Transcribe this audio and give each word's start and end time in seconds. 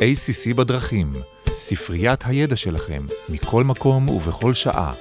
ACC 0.00 0.54
בדרכים, 0.54 1.12
ספריית 1.52 2.20
הידע 2.26 2.56
שלכם, 2.56 3.06
מכל 3.28 3.64
מקום 3.64 4.08
ובכל 4.08 4.54
שעה. 4.54 4.92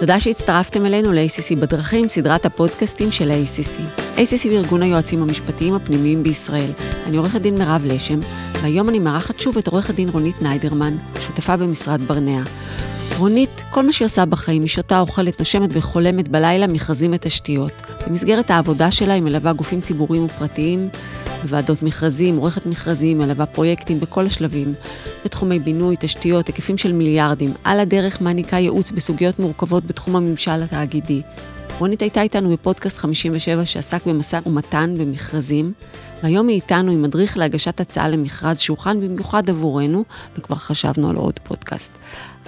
תודה 0.00 0.20
שהצטרפתם 0.20 0.86
אלינו 0.86 1.12
ל-ACC 1.12 1.60
בדרכים, 1.60 2.08
סדרת 2.08 2.46
הפודקאסטים 2.46 3.12
של 3.12 3.30
ה-ACC. 3.30 4.00
ACC 4.16 4.48
הוא 4.48 4.52
ארגון 4.52 4.82
היועצים 4.82 5.22
המשפטיים 5.22 5.74
הפנימיים 5.74 6.22
בישראל. 6.22 6.70
אני 7.06 7.16
עורכת 7.16 7.40
דין 7.40 7.58
מירב 7.58 7.82
לשם, 7.84 8.20
והיום 8.62 8.88
אני 8.88 8.98
מארחת 8.98 9.40
שוב 9.40 9.58
את 9.58 9.66
עורכת 9.66 9.94
דין 9.94 10.08
רונית 10.08 10.42
ניידרמן, 10.42 10.96
שותפה 11.20 11.56
במשרד 11.56 12.00
ברנע. 12.00 12.42
רונית, 13.18 13.62
כל 13.70 13.86
מה 13.86 13.92
שהיא 13.92 14.06
עושה 14.06 14.24
בחיים, 14.24 14.62
היא 14.62 14.68
שותה, 14.68 15.00
אוכלת, 15.00 15.38
נושמת 15.38 15.70
וחולמת 15.72 16.28
בלילה 16.28 16.66
מכרזים 16.66 17.10
ותשתיות. 17.14 17.72
במסגרת 18.06 18.50
העבודה 18.50 18.90
שלה 18.90 19.14
היא 19.14 19.22
מלווה 19.22 19.52
גופים 19.52 19.80
ציבוריים 19.80 20.24
ופרטיים, 20.24 20.88
בוועדות 21.42 21.82
מכרזים, 21.82 22.36
עורכת 22.36 22.66
מכרזים, 22.66 23.18
מלווה 23.18 23.46
פרויקטים 23.46 24.00
בכל 24.00 24.26
השלבים, 24.26 24.74
בתחומי 25.24 25.58
בינוי, 25.58 25.96
תשתיות, 26.00 26.46
היקפים 26.46 26.78
של 26.78 26.92
מיליארדים. 26.92 27.52
על 27.64 27.80
הדרך 27.80 28.20
מעניקה 28.20 28.56
ייעוץ 28.56 28.90
בסוגיות 28.90 29.38
מורכבות 29.38 29.84
בתחום 29.84 30.16
הממשל 30.16 30.62
התאגידי. 30.62 31.22
רונית 31.78 32.02
הייתה 32.02 32.22
איתנו 32.22 32.50
בפודקאסט 32.50 32.98
57 32.98 33.64
שעסק 33.64 34.06
במשא 34.06 34.38
ומתן 34.46 34.94
במכרזים, 34.98 35.72
והיום 36.22 36.48
היא 36.48 36.56
איתנו 36.56 36.92
עם 36.92 37.02
מדריך 37.02 37.38
להגשת 37.38 37.80
הצעה 37.80 38.08
למכרז 38.08 38.58
שהוכן 38.58 39.00
במיוחד 39.00 39.50
עבורנו, 39.50 40.04
וכבר 40.36 40.56
חשבנו 40.56 41.10
על 41.10 41.16
עוד 41.16 41.38
פודקאסט. 41.42 41.92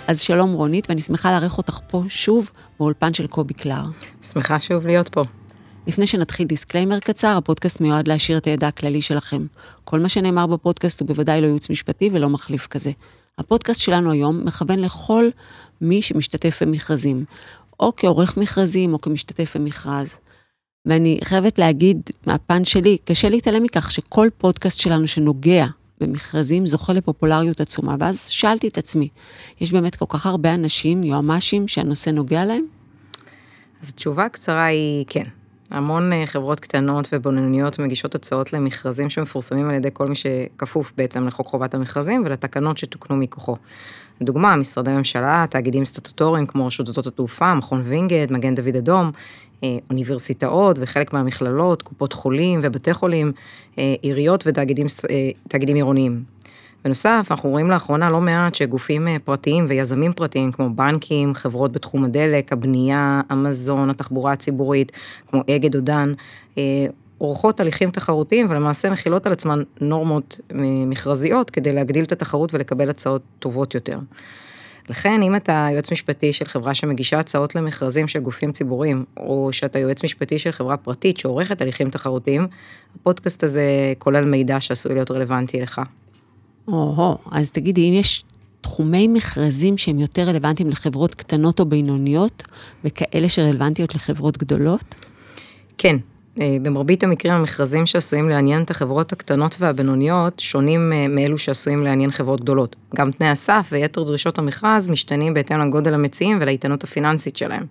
אז 0.07 0.21
שלום 0.21 0.53
רונית, 0.53 0.91
ואני 0.91 1.01
שמחה 1.01 1.33
לארח 1.33 1.59
אותך 1.59 1.79
פה 1.87 2.03
שוב 2.09 2.51
באולפן 2.79 3.15
של 3.15 3.27
קובי 3.27 3.55
קלר. 3.55 3.85
שמחה 4.23 4.61
שוב 4.61 4.87
להיות 4.87 5.09
פה. 5.09 5.23
לפני 5.87 6.07
שנתחיל 6.07 6.47
disclaimer 6.47 6.99
קצר, 6.99 7.37
הפודקאסט 7.37 7.81
מיועד 7.81 8.09
להעשיר 8.09 8.39
את 8.39 8.47
הידע 8.47 8.69
הכללי 8.69 9.03
שלכם. 9.03 9.47
כל 9.85 10.01
מה 10.01 10.09
שנאמר 10.09 10.47
בפודקאסט 10.47 11.01
הוא 11.01 11.09
בוודאי 11.09 11.41
לא 11.41 11.47
ייעוץ 11.47 11.71
משפטי 11.71 12.11
ולא 12.13 12.29
מחליף 12.29 12.67
כזה. 12.67 12.91
הפודקאסט 13.39 13.81
שלנו 13.81 14.11
היום 14.11 14.45
מכוון 14.45 14.79
לכל 14.79 15.29
מי 15.81 16.03
שמשתתף 16.03 16.63
במכרזים, 16.63 17.25
או 17.81 17.93
כעורך 17.97 18.37
מכרזים 18.37 18.93
או 18.93 19.01
כמשתתף 19.01 19.57
במכרז. 19.57 20.17
ואני 20.87 21.19
חייבת 21.25 21.59
להגיד, 21.59 22.11
מהפן 22.27 22.65
שלי, 22.65 22.99
קשה 23.05 23.29
להתעלם 23.29 23.63
מכך 23.63 23.91
שכל 23.91 24.29
פודקאסט 24.39 24.79
שלנו 24.79 25.07
שנוגע 25.07 25.67
במכרזים 26.01 26.67
זוכה 26.67 26.93
לפופולריות 26.93 27.61
עצומה, 27.61 27.97
ואז 28.01 28.29
שאלתי 28.29 28.69
את 28.69 28.79
עצמי, 28.79 29.09
יש 29.61 29.73
באמת 29.73 29.97
כל 29.97 30.05
כך 30.09 30.27
הרבה 30.27 30.55
אנשים, 30.55 31.05
יועמ"שים, 31.05 31.69
שהנושא 31.69 32.11
נוגע 32.11 32.45
להם? 32.45 32.65
אז 33.83 33.89
התשובה 33.89 34.25
הקצרה 34.25 34.65
היא 34.65 35.05
כן. 35.09 35.25
המון 35.75 36.13
אה, 36.13 36.27
חברות 36.27 36.61
קטנות 36.61 37.09
ובינוניות 37.13 37.79
מגישות 37.79 38.15
הצעות 38.15 38.53
למכרזים 38.53 39.11
שמפורסמים 39.11 39.69
על 39.69 39.75
ידי 39.75 39.89
כל 39.93 40.07
מי 40.07 40.15
שכפוף 40.15 40.93
בעצם 40.97 41.27
לחוק 41.27 41.47
חובת 41.47 41.75
המכרזים 41.75 42.23
ולתקנות 42.27 42.79
שתוקנו 42.79 43.17
מכוחו. 43.17 43.57
לדוגמה, 44.21 44.57
משרדי 44.57 44.91
ממשלה, 44.91 45.45
תאגידים 45.51 45.85
סטטוטוריים 45.85 46.47
כמו 46.47 46.67
רשות 46.67 46.87
שדות 46.87 47.07
התעופה, 47.07 47.55
מכון 47.55 47.83
וינגייט, 47.85 48.31
מגן 48.31 48.55
דוד 48.55 48.77
אדום, 48.77 49.11
אה, 49.65 49.77
אוניברסיטאות 49.91 50.77
וחלק 50.81 51.13
מהמכללות, 51.13 51.83
קופות 51.83 52.13
חולים 52.13 52.61
ובתי 52.63 52.95
חולים, 52.95 53.33
אה, 53.79 53.95
עיריות 54.03 54.45
ותאגידים 54.47 55.77
עירוניים. 55.77 56.34
בנוסף, 56.85 57.27
אנחנו 57.31 57.51
רואים 57.51 57.71
לאחרונה 57.71 58.11
לא 58.11 58.21
מעט 58.21 58.55
שגופים 58.55 59.09
אה, 59.09 59.17
פרטיים 59.25 59.67
ויזמים 59.69 60.13
פרטיים, 60.13 60.53
כמו 60.53 60.71
בנקים, 60.71 61.35
חברות 61.35 61.73
בתחום 61.73 62.05
הדלק, 62.05 62.53
הבנייה, 62.53 63.21
המזון, 63.29 63.91
התחבורה 63.91 64.33
הציבורית, 64.33 64.93
כמו 65.27 65.43
אגד 65.51 65.75
או 65.75 65.81
דן, 65.81 66.13
אה, 66.59 66.63
עורכות 67.19 67.61
הליכים 67.61 67.91
תחרותיים 67.91 68.47
ולמעשה 68.51 68.91
מכילות 68.91 69.27
על 69.27 69.33
עצמן 69.33 69.63
נורמות 69.81 70.41
אה, 70.53 70.57
מכרזיות 70.87 71.51
כדי 71.51 71.73
להגדיל 71.73 72.05
את 72.05 72.13
התחרות 72.13 72.55
ולקבל 72.55 72.91
הצעות 72.91 73.23
טובות 73.39 73.75
יותר. 73.75 73.99
לכן, 74.89 75.23
אם 75.23 75.37
אתה 75.37 75.69
יועץ 75.73 75.93
משפטי 75.93 76.33
של 76.33 76.45
חברה 76.45 76.75
שמגישה 76.75 77.19
הצעות 77.19 77.55
למכרזים 77.55 78.09
של 78.09 78.21
גופים 78.21 78.53
ציבוריים, 78.53 79.05
או 79.17 79.49
שאתה 79.53 79.79
יועץ 79.79 80.05
משפטי 80.05 80.39
של 80.39 80.51
חברה 80.53 80.77
פרטית 80.77 81.19
שעורכת 81.19 81.61
הליכים 81.61 81.91
תחרותיים, 81.91 82.47
הפודקאסט 83.01 83.45
הזה 83.45 83.93
כולל 83.99 84.25
מידע 84.25 84.61
שעשוי 84.61 84.95
להיות 84.95 85.11
רלוונטי 85.11 85.61
לך. 85.61 85.81
או-הו, 86.69 87.19
אז 87.31 87.51
תגידי, 87.51 87.89
אם 87.89 87.95
יש 87.95 88.25
תחומי 88.61 89.09
מכרזים 89.09 89.79
שהם 89.79 89.99
יותר 89.99 90.23
רלוונטיים 90.23 90.71
לחברות 90.71 91.15
קטנות 91.15 91.61
או 91.61 91.67
בינוניות, 91.67 92.43
וכאלה 92.85 93.29
שרלוונטיות 93.29 93.95
לחברות 93.95 94.39
גדולות? 94.39 94.95
כן, 95.79 95.97
במרבית 96.37 97.03
המקרים 97.03 97.35
המכרזים 97.35 97.87
שעשויים 97.87 98.29
לעניין 98.29 98.63
את 98.63 98.71
החברות 98.71 99.13
הקטנות 99.13 99.57
והבינוניות 99.59 100.41
שונים 100.41 100.93
אה, 100.93 101.09
מאלו 101.09 101.39
שעשויים 101.39 101.83
לעניין 101.83 102.11
חברות 102.11 102.41
גדולות. 102.41 102.77
גם 102.97 103.11
תנאי 103.11 103.29
הסף 103.29 103.69
ויתר 103.73 104.03
דרישות 104.03 104.39
המכרז 104.39 104.89
משתנים 104.89 105.35
בהתאם 105.35 105.61
לגודל 105.61 105.95
המציעים 105.95 106.39
ולאיתנות 106.41 106.85
הפיננסית 106.85 107.37
שלהם. 107.37 107.67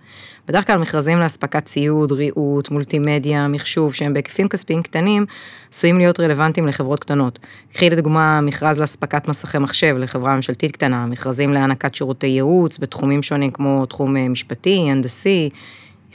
בדרך 0.48 0.68
כלל 0.68 0.78
מכרזים 0.78 1.20
לאספקת 1.20 1.66
ציוד, 1.66 2.12
ריהוט, 2.12 2.70
מולטימדיה, 2.70 3.48
מחשוב 3.48 3.94
שהם 3.94 4.14
בהיקפים 4.14 4.48
כספיים 4.48 4.84
קטנים, 4.84 5.26
עשויים 5.72 5.98
להיות 5.98 6.20
רלוונטיים 6.20 6.68
לחברות 6.68 7.00
קטנות. 7.00 7.40
קחי 7.74 7.90
לדוגמה 7.90 8.42
מכרז 8.42 8.80
לאספקת 8.80 9.28
מסכי 9.28 9.58
מחשב 9.58 9.96
לחברה 10.00 10.36
ממשלתית 10.36 10.72
קטנה, 10.72 11.06
מכרזים 11.06 11.54
להענקת 11.54 11.96
שירותי 11.96 12.28
ייעוץ 12.28 12.78
בתחומים 12.78 13.24
שונים 13.24 13.52
כמו 13.52 13.86
תחום 13.86 14.18
אה, 14.18 14.30
משפטי, 14.30 14.88
הנדסי, 14.90 15.50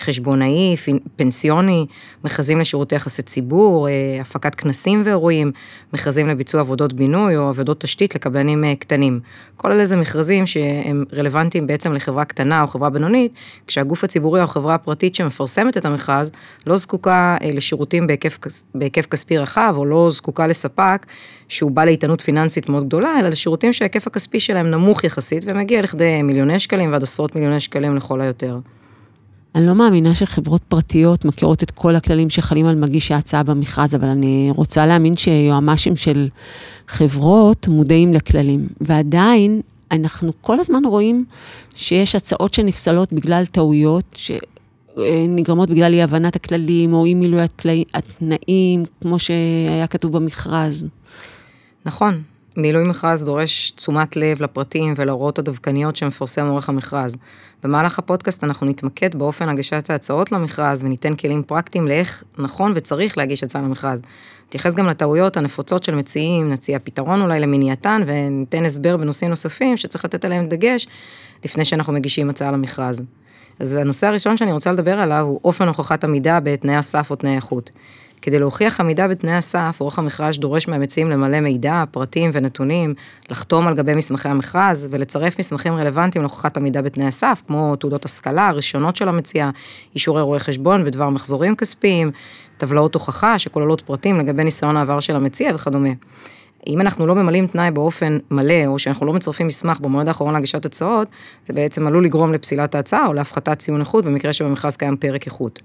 חשבונאי, 0.01 0.77
פנסיוני, 1.17 1.87
מכרזים 2.25 2.61
לשירותי 2.61 2.95
יחסי 2.95 3.23
ציבור, 3.23 3.89
אה, 3.89 4.19
הפקת 4.21 4.55
כנסים 4.55 5.03
ואירועים, 5.05 5.53
מכרזים 5.93 6.29
לביצוע 6.29 6.61
עבודות 6.61 6.93
בינוי 6.93 7.37
או 7.37 7.49
עבודות 7.49 7.81
תשתית 7.81 8.15
לקבלנים 8.15 8.65
אה, 8.65 8.75
קטנים. 8.75 9.21
כל 9.57 9.73
אלה 9.73 9.85
זה 9.85 9.97
מכרזים 9.97 10.47
שהם 10.47 11.05
רלוונטיים 11.13 11.67
בעצם 11.67 11.93
לחברה 11.93 12.25
קטנה 12.25 12.63
או 12.63 12.67
חברה 12.67 12.91
בינונית, 12.91 13.33
כשהגוף 13.67 14.05
הציבורי 14.05 14.41
או 14.41 14.45
החברה 14.45 14.75
הפרטית 14.75 15.15
שמפרסמת 15.15 15.77
את 15.77 15.85
המכרז 15.85 16.31
לא 16.67 16.77
זקוקה 16.77 17.37
אה, 17.43 17.51
לשירותים 17.53 18.07
בהיקף, 18.07 18.39
בהיקף 18.75 19.07
כספי 19.07 19.39
רחב 19.39 19.75
או 19.77 19.85
לא 19.85 20.11
זקוקה 20.11 20.47
לספק 20.47 21.07
שהוא 21.49 21.71
בא 21.71 21.85
לאיתנות 21.85 22.21
פיננסית 22.21 22.69
מאוד 22.69 22.87
גדולה, 22.87 23.19
אלא 23.21 23.29
לשירותים 23.29 23.73
שההיקף 23.73 24.07
הכספי 24.07 24.41
שלהם 24.41 24.71
נמוך 24.71 25.05
יחסית 25.05 25.43
ומגיע 25.47 25.83
לכדי 25.83 26.23
מיליוני 26.23 26.59
שקלים 26.59 26.93
ועד 26.93 27.03
עשרות 27.03 27.35
מיליוני 27.35 27.61
שקלים 27.61 27.97
לכל 27.97 28.21
היותר. 28.21 28.59
אני 29.59 29.67
לא 29.67 29.75
מאמינה 29.75 30.15
שחברות 30.15 30.63
פרטיות 30.69 31.25
מכירות 31.25 31.63
את 31.63 31.71
כל 31.71 31.97
הכללים 31.97 32.31
שחלים 32.31 32.67
על 32.67 32.75
מגיש 32.77 33.11
ההצעה 33.13 33.43
במכרז, 33.43 33.95
אבל 33.95 34.09
אני 34.09 34.51
רוצה 34.57 34.87
להאמין 34.87 35.17
שיועמ"שים 35.17 35.97
של 35.97 36.29
חברות 36.89 37.69
מודעים 37.69 38.13
לכללים. 38.15 38.69
ועדיין, 38.81 39.61
אנחנו 39.91 40.33
כל 40.41 40.61
הזמן 40.61 40.83
רואים 40.85 41.25
שיש 41.75 42.15
הצעות 42.15 42.55
שנפסלות 42.55 43.13
בגלל 43.13 43.45
טעויות, 43.45 44.05
שנגרמות 44.97 45.69
בגלל 45.69 45.93
אי 45.93 46.03
הבנת 46.03 46.37
הכללים, 46.37 46.93
או 46.93 47.05
אי 47.05 47.15
מילוי 47.15 47.41
התנאים, 47.95 48.85
כמו 49.01 49.19
שהיה 49.19 49.87
כתוב 49.91 50.13
במכרז. 50.13 50.87
נכון, 51.87 52.23
מילוי 52.59 52.85
מכרז 52.85 53.25
דורש 53.25 53.71
תשומת 53.71 54.17
לב 54.17 54.43
לפרטים 54.43 54.95
ולהוראות 54.97 55.39
הדווקניות 55.39 55.97
שמפרסם 55.97 56.47
עורך 56.47 56.69
המכרז. 56.69 57.17
במהלך 57.63 57.99
הפודקאסט 57.99 58.45
אנחנו 58.45 58.67
נתמקד 58.67 59.15
באופן 59.15 59.49
הגשת 59.49 59.91
ההצעות 59.91 60.33
למכרז 60.33 60.83
וניתן 60.83 61.15
כלים 61.15 61.43
פרקטיים 61.43 61.89
לאיך 61.89 62.25
נכון 62.39 62.73
וצריך 62.75 63.19
להגיש 63.19 63.43
הצעה 63.43 63.63
למכרז. 63.63 64.01
נתייחס 64.47 64.75
גם 64.75 64.87
לטעויות 64.87 65.37
הנפוצות 65.37 65.85
של 65.85 65.95
מציעים, 65.95 66.51
נציע 66.51 66.79
פתרון 66.85 67.23
אולי 67.23 67.41
למניעתן 67.41 68.03
וניתן 68.07 68.65
הסבר 68.65 68.97
בנושאים 68.97 69.31
נוספים 69.31 69.77
שצריך 69.77 70.05
לתת 70.05 70.25
עליהם 70.25 70.49
דגש 70.49 70.87
לפני 71.45 71.65
שאנחנו 71.65 71.93
מגישים 71.93 72.31
הצעה 72.31 72.53
למכרז. 72.53 73.03
אז 73.61 73.75
הנושא 73.75 74.07
הראשון 74.07 74.37
שאני 74.37 74.53
רוצה 74.53 74.73
לדבר 74.73 74.99
עליו 74.99 75.21
הוא 75.21 75.41
אופן 75.45 75.69
הוכחת 75.69 76.05
עמידה 76.05 76.41
בתנאי 76.41 76.75
הסף 76.75 77.11
או 77.11 77.17
תנאי 77.17 77.37
איכות. 77.37 77.71
כדי 78.29 78.39
להוכיח 78.39 78.81
עמידה 78.81 79.09
בתנאי 79.09 79.33
הסף, 79.33 79.77
עורך 79.79 79.99
המכרז 79.99 80.39
דורש 80.39 80.69
מהמציעים 80.69 81.11
למלא 81.11 81.41
מידע, 81.41 81.85
פרטים 81.91 82.31
ונתונים, 82.33 82.95
לחתום 83.31 83.67
על 83.67 83.75
גבי 83.75 83.95
מסמכי 83.95 84.29
המכרז 84.29 84.89
ולצרף 84.91 85.39
מסמכים 85.39 85.75
רלוונטיים 85.75 86.23
להוכחת 86.23 86.57
עמידה 86.57 86.83
בתנאי 86.83 87.07
הסף, 87.07 87.43
כמו 87.47 87.77
תעודות 87.77 88.05
השכלה, 88.05 88.51
רישיונות 88.51 88.97
של 88.97 89.09
המציע, 89.09 89.51
אישורי 89.95 90.23
רואי 90.23 90.39
חשבון 90.39 90.85
בדבר 90.85 91.09
מחזורים 91.09 91.57
כספיים, 91.57 92.11
טבלאות 92.59 92.95
הוכחה 92.95 93.39
שכוללות 93.39 93.81
פרטים 93.81 94.19
לגבי 94.19 94.45
ניסיון 94.45 94.77
העבר 94.77 95.01
של 95.01 95.17
המציע 95.17 95.55
וכדומה. 95.55 95.91
אם 96.67 96.81
אנחנו 96.81 97.07
לא 97.07 97.15
ממלאים 97.15 97.47
תנאי 97.47 97.71
באופן 97.71 98.19
מלא, 98.31 98.67
או 98.67 98.79
שאנחנו 98.79 99.07
לא 99.07 99.13
מצרפים 99.13 99.47
מסמך 99.47 99.81
במועד 99.81 100.09
האחרון 100.09 100.35
להגשת 100.35 100.67
הצעות, 100.67 101.09
זה 101.47 101.53
בעצם 101.53 101.87
עלול 101.87 102.05
לגרום 102.05 102.33
לפסילת 102.33 102.75
ההצעה 102.75 103.07
או 103.07 103.13
להפחתת 103.13 103.59
ציון 103.59 103.81
איכות 103.81 104.05
במקרה 104.05 104.33
שבמכרז 104.33 104.77
קיים 104.77 104.97
פרק 104.97 105.27
איכות. 105.27 105.61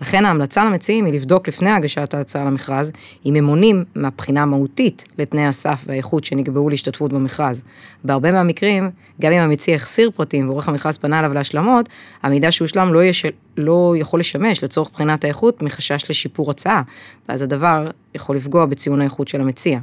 לכן 0.00 0.24
ההמלצה 0.24 0.64
למציעים 0.64 1.04
היא 1.04 1.14
לבדוק 1.14 1.48
לפני 1.48 1.70
הגשת 1.70 2.14
ההצעה 2.14 2.44
למכרז, 2.44 2.92
אם 3.26 3.34
הם 3.34 3.46
עונים 3.46 3.84
מהבחינה 3.94 4.42
המהותית 4.42 5.04
לתנאי 5.18 5.44
הסף 5.44 5.84
והאיכות 5.86 6.24
שנקבעו 6.24 6.68
להשתתפות 6.68 7.12
במכרז. 7.12 7.62
בהרבה 8.04 8.32
מהמקרים, 8.32 8.90
גם 9.20 9.32
אם 9.32 9.40
המציע 9.40 9.74
החסיר 9.74 10.10
פרטים 10.10 10.48
ועורך 10.48 10.68
המכרז 10.68 10.98
פנה 10.98 11.18
אליו 11.18 11.32
להשלמות, 11.32 11.88
המידע 12.22 12.52
שהושלם 12.52 12.92
לא, 12.92 13.04
יש... 13.04 13.26
לא 13.56 13.94
יכול 13.98 14.20
לשמש 14.20 14.64
לצורך 14.64 14.90
בחינת 14.92 15.24
האיכות 15.24 15.62
מחשש 15.62 16.10
לשיפור 16.10 16.50
הצעה, 16.50 16.82
ואז 17.28 17.42
הדבר 17.42 17.86
יכול 18.14 18.36
לפגוע 18.36 18.66
בציון 18.66 19.00
האיכות 19.00 19.28
של 19.28 19.40
המציע. 19.40 19.78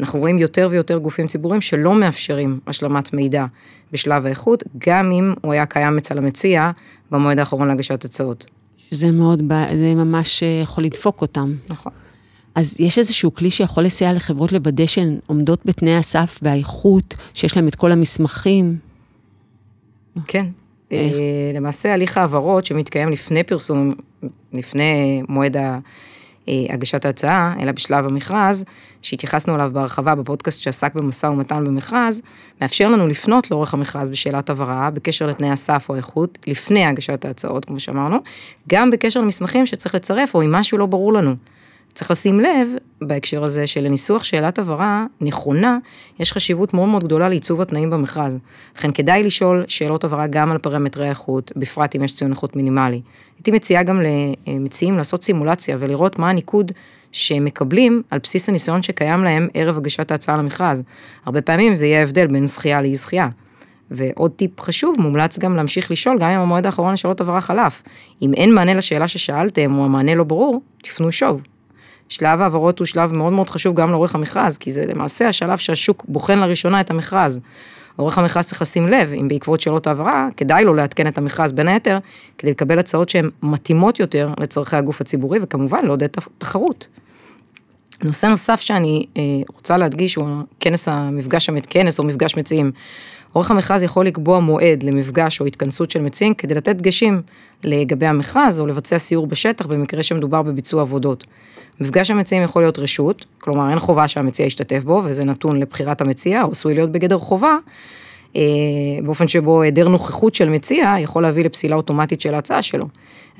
אנחנו 0.00 0.18
רואים 0.18 0.38
יותר 0.38 0.68
ויותר 0.70 0.98
גופים 0.98 1.26
ציבוריים 1.26 1.60
שלא 1.60 1.94
מאפשרים 1.94 2.60
השלמת 2.66 3.12
מידע 3.12 3.44
בשלב 3.92 4.26
האיכות, 4.26 4.62
גם 4.78 5.12
אם 5.12 5.34
הוא 5.40 5.52
היה 5.52 5.66
קיים 5.66 5.98
אצל 5.98 6.18
המציע 6.18 6.70
במועד 7.10 7.38
האחרון 7.38 7.68
להגשת 7.68 8.04
הצעות. 8.04 8.46
שזה 8.92 9.10
מאוד, 9.10 9.52
זה 9.74 9.94
ממש 9.94 10.42
אה, 10.42 10.60
יכול 10.62 10.84
לדפוק 10.84 11.20
אותם. 11.20 11.54
נכון. 11.68 11.92
אז 12.54 12.80
יש 12.80 12.98
איזשהו 12.98 13.34
כלי 13.34 13.50
שיכול 13.50 13.84
לסייע 13.84 14.12
לחברות 14.12 14.52
לוודא 14.52 14.86
שהן 14.86 15.18
עומדות 15.26 15.60
בתנאי 15.66 15.96
הסף 15.96 16.38
והאיכות, 16.42 17.14
שיש 17.34 17.56
להן 17.56 17.68
את 17.68 17.74
כל 17.74 17.92
המסמכים? 17.92 18.76
כן. 20.26 20.46
איך? 20.90 21.16
אה, 21.16 21.52
למעשה 21.54 21.94
הליך 21.94 22.18
העברות 22.18 22.66
שמתקיים 22.66 23.08
לפני 23.08 23.42
פרסום, 23.42 23.94
לפני 24.52 25.22
מועד 25.28 25.56
ה... 25.56 25.78
אה, 26.48 26.54
הגשת 26.70 27.04
ההצעה, 27.04 27.54
אלא 27.60 27.72
בשלב 27.72 28.04
המכרז, 28.06 28.64
שהתייחסנו 29.02 29.54
אליו 29.54 29.70
בהרחבה 29.72 30.14
בפודקאסט 30.14 30.62
שעסק 30.62 30.94
במשא 30.94 31.26
ומתן 31.26 31.64
במכרז, 31.64 32.22
מאפשר 32.60 32.88
לנו 32.88 33.06
לפנות 33.06 33.50
לאורך 33.50 33.74
המכרז 33.74 34.10
בשאלת 34.10 34.50
הבהרה, 34.50 34.90
בקשר 34.90 35.26
לתנאי 35.26 35.50
הסף 35.50 35.86
או 35.88 35.94
האיכות, 35.94 36.38
לפני 36.46 36.86
הגשת 36.86 37.24
ההצעות, 37.24 37.64
כמו 37.64 37.80
שאמרנו, 37.80 38.16
גם 38.68 38.90
בקשר 38.90 39.20
למסמכים 39.20 39.66
שצריך 39.66 39.94
לצרף, 39.94 40.34
או 40.34 40.42
אם 40.42 40.52
משהו 40.52 40.78
לא 40.78 40.86
ברור 40.86 41.12
לנו. 41.12 41.34
צריך 41.94 42.10
לשים 42.10 42.40
לב 42.40 42.68
בהקשר 43.00 43.44
הזה 43.44 43.66
שלניסוח 43.66 44.24
שאלת 44.24 44.58
הבהרה 44.58 45.06
נכונה, 45.20 45.78
יש 46.18 46.32
חשיבות 46.32 46.74
מאוד 46.74 46.88
מאוד 46.88 47.04
גדולה 47.04 47.28
לעיצוב 47.28 47.60
התנאים 47.60 47.90
במכרז. 47.90 48.36
לכן 48.76 48.92
כדאי 48.92 49.22
לשאול 49.22 49.64
שאלות 49.68 50.04
הבהרה 50.04 50.26
גם 50.26 50.50
על 50.50 50.58
פרמטרי 50.58 51.08
איכות, 51.08 51.52
בפרט 51.56 51.96
אם 51.96 52.04
יש 52.04 52.14
ציון 52.14 52.30
איכות 52.30 52.56
מינימלי. 52.56 53.00
הייתי 53.38 53.50
מציעה 53.50 53.82
גם 53.82 54.00
למציעים 54.46 54.96
לעשות 54.96 55.22
סימולציה 55.22 55.76
ולראות 55.78 56.18
מה 56.18 56.30
הניקוד 56.30 56.72
שהם 57.12 57.44
מקבלים 57.44 58.02
על 58.10 58.18
בסיס 58.22 58.48
הניסיון 58.48 58.82
שקיים 58.82 59.24
להם 59.24 59.48
ערב 59.54 59.76
הגשת 59.76 60.10
ההצעה 60.10 60.36
למכרז. 60.36 60.82
הרבה 61.24 61.42
פעמים 61.42 61.74
זה 61.74 61.86
יהיה 61.86 62.00
ההבדל 62.00 62.26
בין 62.26 62.46
זכייה 62.46 62.82
לאי 62.82 62.94
זכייה. 62.94 63.28
ועוד 63.90 64.30
טיפ 64.30 64.60
חשוב, 64.60 64.96
מומלץ 65.00 65.38
גם 65.38 65.56
להמשיך 65.56 65.90
לשאול 65.90 66.18
גם 66.18 66.30
אם 66.30 66.40
המועד 66.40 66.66
האחרון 66.66 66.92
לשאלות 66.92 67.20
הבהרה 67.20 67.40
חלף. 67.40 67.82
אם 68.22 68.34
אין 68.34 68.54
מענה 68.54 68.74
לשאלה 68.74 69.08
ששאלתם 69.08 69.78
או 69.78 69.84
המענה 69.84 70.14
לא 70.14 70.24
ברור, 70.24 70.62
תפנו 70.82 71.12
שוב. 71.12 71.42
שלב 72.08 72.40
העברות 72.40 72.78
הוא 72.78 72.86
שלב 72.86 73.12
מאוד 73.12 73.32
מאוד 73.32 73.50
חשוב 73.50 73.76
גם 73.76 73.90
לעורך 73.90 74.14
המכרז, 74.14 74.58
כי 74.58 74.72
זה 74.72 74.86
למעשה 74.86 75.28
השלב 75.28 75.58
שהשוק 75.58 76.04
בוחן 76.08 76.38
לראשונה 76.38 76.80
את 76.80 76.90
המכרז. 76.90 77.40
עורך 77.96 78.18
המכרז 78.18 78.46
צריך 78.46 78.62
לשים 78.62 78.88
לב, 78.88 79.12
אם 79.20 79.28
בעקבות 79.28 79.60
שאלות 79.60 79.86
העברה, 79.86 80.28
כדאי 80.36 80.64
לו 80.64 80.74
לעדכן 80.74 81.06
את 81.06 81.18
המכרז 81.18 81.52
בין 81.52 81.68
היתר, 81.68 81.98
כדי 82.38 82.50
לקבל 82.50 82.78
הצעות 82.78 83.08
שהן 83.08 83.30
מתאימות 83.42 84.00
יותר 84.00 84.30
לצורכי 84.40 84.76
הגוף 84.76 85.00
הציבורי, 85.00 85.38
וכמובן 85.42 85.84
לעודד 85.84 86.08
תחרות. 86.38 86.88
נושא 88.04 88.26
נוסף 88.26 88.60
שאני 88.60 89.06
אה, 89.16 89.22
רוצה 89.54 89.76
להדגיש 89.76 90.14
הוא 90.14 90.28
כנס 90.60 90.88
המפגש 90.88 91.50
כנס 91.70 91.98
או 91.98 92.04
מפגש 92.04 92.36
מציעים. 92.36 92.72
עורך 93.32 93.50
המכרז 93.50 93.82
יכול 93.82 94.06
לקבוע 94.06 94.40
מועד 94.40 94.82
למפגש 94.82 95.40
או 95.40 95.46
התכנסות 95.46 95.90
של 95.90 96.02
מציעים 96.02 96.34
כדי 96.34 96.54
לתת 96.54 96.76
דגשים 96.76 97.22
לגבי 97.64 98.06
המכרז 98.06 98.60
או 98.60 98.66
לבצע 98.66 98.98
סיור 98.98 99.26
בשטח 99.26 99.66
במקרה 99.66 100.02
שמדובר 100.02 100.42
בביצוע 100.42 100.82
עבודות. 100.82 101.24
מפגש 101.80 102.10
המציעים 102.10 102.42
יכול 102.42 102.62
להיות 102.62 102.78
רשות, 102.78 103.24
כלומר 103.38 103.70
אין 103.70 103.78
חובה 103.78 104.08
שהמציע 104.08 104.46
ישתתף 104.46 104.84
בו 104.84 105.02
וזה 105.04 105.24
נתון 105.24 105.60
לבחירת 105.60 106.00
המציע 106.00 106.42
או 106.42 106.50
עשוי 106.50 106.74
להיות 106.74 106.92
בגדר 106.92 107.18
חובה, 107.18 107.56
אה, 108.36 108.42
באופן 109.04 109.28
שבו 109.28 109.62
היעדר 109.62 109.88
נוכחות 109.88 110.34
של 110.34 110.48
מציע 110.48 110.94
יכול 110.98 111.22
להביא 111.22 111.44
לפסילה 111.44 111.76
אוטומטית 111.76 112.20
של 112.20 112.34
ההצעה 112.34 112.62
שלו. 112.62 112.86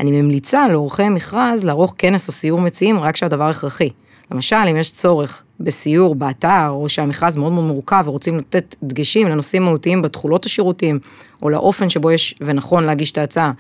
אני 0.01 0.23
ממליצה 0.23 0.69
לעורכי 0.69 1.09
מכרז 1.09 1.65
לערוך 1.65 1.95
כנס 1.99 2.29
או 2.29 2.33
סיור 2.33 2.61
מציעים 2.61 2.99
רק 2.99 3.17
שהדבר 3.17 3.49
הכרחי. 3.49 3.89
למשל, 4.31 4.57
אם 4.71 4.77
יש 4.77 4.93
צורך 4.93 5.45
בסיור 5.61 6.15
באתר, 6.15 6.69
או 6.69 6.89
שהמכרז 6.89 7.37
מאוד 7.37 7.53
מאוד 7.53 7.65
מורכב 7.65 8.03
ורוצים 8.07 8.39
לתת 8.39 8.75
דגשים 8.83 9.29
לנושאים 9.29 9.63
מהותיים 9.63 10.03
בתכולות 10.03 10.47
השירותים, 10.47 10.99
או 11.43 11.51
לאופן 11.51 11.89
שבו 11.89 12.11
יש 12.11 12.35
ונכון 12.41 12.85
להגיש 12.85 13.11
את 13.11 13.19
ההצעה. 13.19 13.53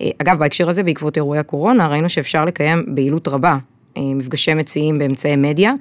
אה, 0.00 0.10
אגב, 0.22 0.38
בהקשר 0.38 0.68
הזה, 0.68 0.82
בעקבות 0.82 1.16
אירועי 1.16 1.38
הקורונה, 1.38 1.88
ראינו 1.88 2.08
שאפשר 2.08 2.44
לקיים 2.44 2.84
ביעילות 2.88 3.28
רבה 3.28 3.58
מפגשי 3.98 4.54
מציעים 4.54 4.98
באמצעי 4.98 5.36
מדיה, 5.36 5.72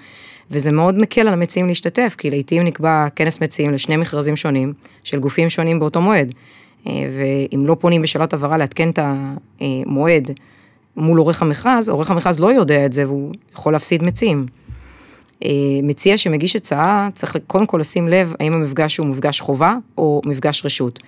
וזה 0.51 0.71
מאוד 0.71 0.97
מקל 0.97 1.21
על 1.21 1.33
המציעים 1.33 1.67
להשתתף, 1.67 2.15
כי 2.17 2.29
לעיתים 2.29 2.63
נקבע 2.63 3.07
כנס 3.15 3.41
מציעים 3.41 3.71
לשני 3.71 3.97
מכרזים 3.97 4.35
שונים, 4.35 4.73
של 5.03 5.19
גופים 5.19 5.49
שונים 5.49 5.79
באותו 5.79 6.01
מועד. 6.01 6.33
אה, 6.87 6.93
ואם 7.17 7.65
לא 7.65 7.75
פונים 7.79 8.01
בשאלת 8.01 8.33
הבהרה 8.33 8.57
לעדכן 8.57 8.89
את 8.89 8.99
המועד 9.61 10.31
מול 10.95 11.17
עורך 11.17 11.41
המכרז, 11.41 11.89
עורך 11.89 12.11
המכרז 12.11 12.39
לא 12.39 12.53
יודע 12.53 12.85
את 12.85 12.93
זה 12.93 13.07
והוא 13.07 13.33
יכול 13.53 13.73
להפסיד 13.73 14.03
מציעים. 14.03 14.45
אה, 15.45 15.49
מציע 15.83 16.17
שמגיש 16.17 16.55
הצעה, 16.55 17.09
צריך 17.13 17.37
קודם 17.47 17.65
כל 17.65 17.77
לשים 17.77 18.07
לב 18.07 18.33
האם 18.39 18.53
המפגש 18.53 18.97
הוא 18.97 19.07
מפגש 19.07 19.41
חובה 19.41 19.75
או 19.97 20.21
מפגש 20.25 20.65
רשות. 20.65 20.99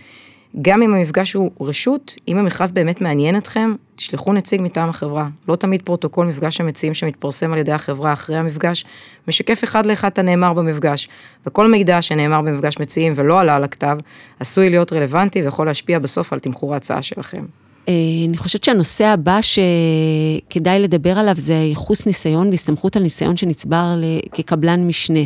גם 0.62 0.82
אם 0.82 0.94
המפגש 0.94 1.34
הוא 1.34 1.52
רשות, 1.62 2.16
אם 2.28 2.38
המכרז 2.38 2.72
באמת 2.72 3.02
מעניין 3.02 3.38
אתכם, 3.38 3.76
תשלחו 3.96 4.34
נציג 4.34 4.62
מטעם 4.62 4.90
החברה. 4.90 5.28
לא 5.48 5.56
תמיד 5.56 5.82
פרוטוקול 5.82 6.28
מפגש 6.28 6.62
המציעים 6.62 6.94
שמתפרסם 6.94 7.54
על 7.54 7.58
ידי 7.58 7.72
החברה 7.72 8.14
אחרי 8.14 8.38
המפגש, 8.38 8.86
משקף 9.28 9.64
אחד 9.64 9.86
לאחד 9.86 10.08
את 10.08 10.20
הנאמר 10.20 10.54
במפגש. 10.54 11.10
וכל 11.48 11.72
מידע 11.72 12.02
שנאמר 12.02 12.42
במפגש 12.42 12.80
מציעים 12.80 13.14
ולא 13.16 13.40
עלה 13.40 13.56
על 13.56 13.64
הכתב, 13.64 13.98
עשוי 14.40 14.70
להיות 14.70 14.94
רלוונטי 14.94 15.42
ויכול 15.42 15.66
להשפיע 15.66 16.00
בסוף 16.00 16.34
על 16.34 16.40
תמחור 16.40 16.74
ההצעה 16.74 17.02
שלכם. 17.02 17.46
אה, 17.90 17.94
אני 18.28 18.38
חושבת 18.38 18.64
שהנושא 18.64 19.06
הבא 19.06 19.40
שכדאי 19.42 20.80
לדבר 20.80 21.18
עליו 21.20 21.36
זה 21.38 21.54
ייחוס 21.54 22.06
ניסיון 22.06 22.50
והסתמכות 22.50 22.96
על 22.96 23.04
ניסיון 23.04 23.38
שנצבר 23.38 24.02
כקבלן 24.34 24.88
משנה. 24.88 25.24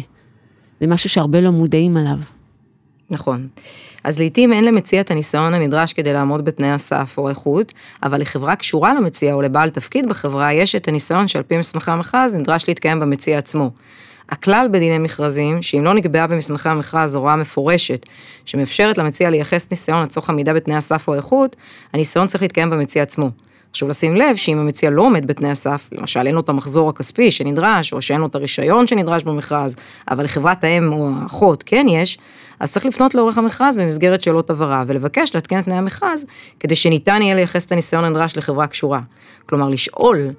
זה 0.79 0.87
משהו 0.87 1.09
שהרבה 1.09 1.41
לא 1.41 1.51
מודעים 1.51 1.97
עליו. 1.97 2.17
נכון. 3.09 3.47
אז 4.03 4.19
לעתים 4.19 4.53
אין 4.53 4.63
למציע 4.63 5.01
את 5.01 5.11
הניסיון 5.11 5.53
הנדרש 5.53 5.93
כדי 5.93 6.13
לעמוד 6.13 6.45
בתנאי 6.45 6.71
הסף 6.71 7.15
או 7.17 7.29
איכות, 7.29 7.73
אבל 8.03 8.21
לחברה 8.21 8.55
קשורה 8.55 8.93
למציע 8.93 9.33
או 9.33 9.41
לבעל 9.41 9.69
תפקיד 9.69 10.09
בחברה 10.09 10.53
יש 10.53 10.75
את 10.75 10.87
הניסיון 10.87 11.27
שעל 11.27 11.43
פי 11.43 11.57
מסמכי 11.57 11.91
המכרז 11.91 12.35
נדרש 12.35 12.67
להתקיים 12.67 12.99
במציע 12.99 13.37
עצמו. 13.37 13.71
הכלל 14.29 14.67
בדיני 14.71 14.97
מכרזים, 14.97 15.61
שאם 15.61 15.83
לא 15.83 15.93
נקבעה 15.93 16.27
במסמכי 16.27 16.69
המכרז 16.69 17.15
הוראה 17.15 17.35
מפורשת 17.35 18.05
שמאפשרת 18.45 18.97
למציע 18.97 19.29
לייחס 19.29 19.71
ניסיון 19.71 20.03
לצורך 20.03 20.29
עמידה 20.29 20.53
בתנאי 20.53 20.75
הסף 20.75 21.07
או 21.07 21.13
איכות, 21.13 21.55
הניסיון 21.93 22.27
צריך 22.27 22.41
להתקיים 22.41 22.69
במציע 22.69 23.03
עצמו. 23.03 23.29
חשוב 23.75 23.89
לשים 23.89 24.15
לב 24.15 24.35
שאם 24.35 24.57
המציע 24.57 24.89
לא 24.89 25.01
עומד 25.01 25.27
בתנאי 25.27 25.49
הסף, 25.49 25.89
למשל 25.91 26.27
אין 26.27 26.35
לו 26.35 26.41
את 26.41 26.49
המחזור 26.49 26.89
הכספי 26.89 27.31
שנדרש, 27.31 27.93
או 27.93 28.01
שאין 28.01 28.21
לו 28.21 28.27
את 28.27 28.35
הרישיון 28.35 28.87
שנדרש 28.87 29.23
במכרז, 29.23 29.75
אבל 30.11 30.23
לחברת 30.23 30.63
האם 30.63 30.93
או 30.93 31.09
האחות 31.21 31.63
כן 31.65 31.85
יש, 31.89 32.17
אז 32.59 32.73
צריך 32.73 32.85
לפנות 32.85 33.15
לאורך 33.15 33.37
המכרז 33.37 33.77
במסגרת 33.77 34.23
שאלות 34.23 34.49
הבהרה, 34.49 34.83
ולבקש 34.87 35.35
לעדכן 35.35 35.59
את 35.59 35.65
תנאי 35.65 35.77
המכרז, 35.77 36.25
כדי 36.59 36.75
שניתן 36.75 37.21
יהיה 37.21 37.35
לייחס 37.35 37.65
את 37.65 37.71
הניסיון 37.71 38.03
הנדרש 38.03 38.37
לחברה 38.37 38.67
קשורה. 38.67 38.99
כלומר, 39.45 39.69
לשאול 39.69 40.29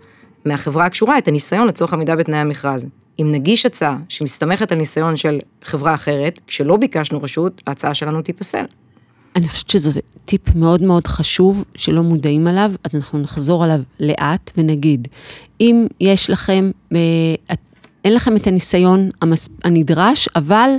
מהחברה 0.44 0.86
הקשורה 0.86 1.18
את 1.18 1.28
הניסיון 1.28 1.68
לצורך 1.68 1.92
עמידה 1.92 2.16
בתנאי 2.16 2.38
המכרז. 2.38 2.86
אם 3.20 3.32
נגיש 3.32 3.66
הצעה 3.66 3.96
שמסתמכת 4.08 4.72
על 4.72 4.78
ניסיון 4.78 5.16
של 5.16 5.38
חברה 5.62 5.94
אחרת, 5.94 6.40
כשלא 6.46 6.76
ביקשנו 6.76 7.22
רשות, 7.22 7.62
ההצעה 7.66 7.94
שלנו 7.94 8.22
תיפסל. 8.22 8.64
אני 9.36 9.48
חושבת 9.48 9.70
שזה 9.70 10.00
טיפ 10.24 10.54
מאוד 10.54 10.82
מאוד 10.82 11.06
חשוב 11.06 11.64
שלא 11.74 12.02
מודעים 12.02 12.46
עליו, 12.46 12.72
אז 12.84 12.96
אנחנו 12.96 13.18
נחזור 13.18 13.64
עליו 13.64 13.80
לאט 14.00 14.50
ונגיד, 14.56 15.08
אם 15.60 15.86
יש 16.00 16.30
לכם, 16.30 16.70
אה, 16.94 16.98
אין 18.04 18.14
לכם 18.14 18.36
את 18.36 18.46
הניסיון 18.46 19.10
הנדרש, 19.64 20.28
אבל 20.36 20.70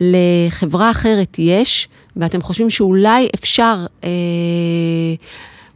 לחברה 0.00 0.90
אחרת 0.90 1.36
יש, 1.38 1.88
ואתם 2.16 2.42
חושבים 2.42 2.70
שאולי 2.70 3.28
אפשר, 3.34 3.86
אה, 4.04 4.10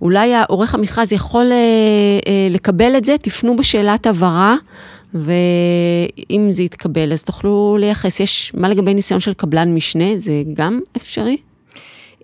אולי 0.02 0.34
העורך 0.34 0.74
המכרז 0.74 1.12
יכול 1.12 1.52
לקבל 2.50 2.96
את 2.96 3.04
זה, 3.04 3.16
תפנו 3.18 3.56
בשאלת 3.56 4.06
הבהרה. 4.06 4.56
ואם 5.14 6.48
זה 6.50 6.62
יתקבל, 6.62 7.12
אז 7.12 7.24
תוכלו 7.24 7.76
לייחס. 7.80 8.20
יש, 8.20 8.52
מה 8.56 8.68
לגבי 8.68 8.94
ניסיון 8.94 9.20
של 9.20 9.32
קבלן 9.32 9.74
משנה? 9.74 10.18
זה 10.18 10.42
גם 10.54 10.80
אפשרי? 10.96 11.36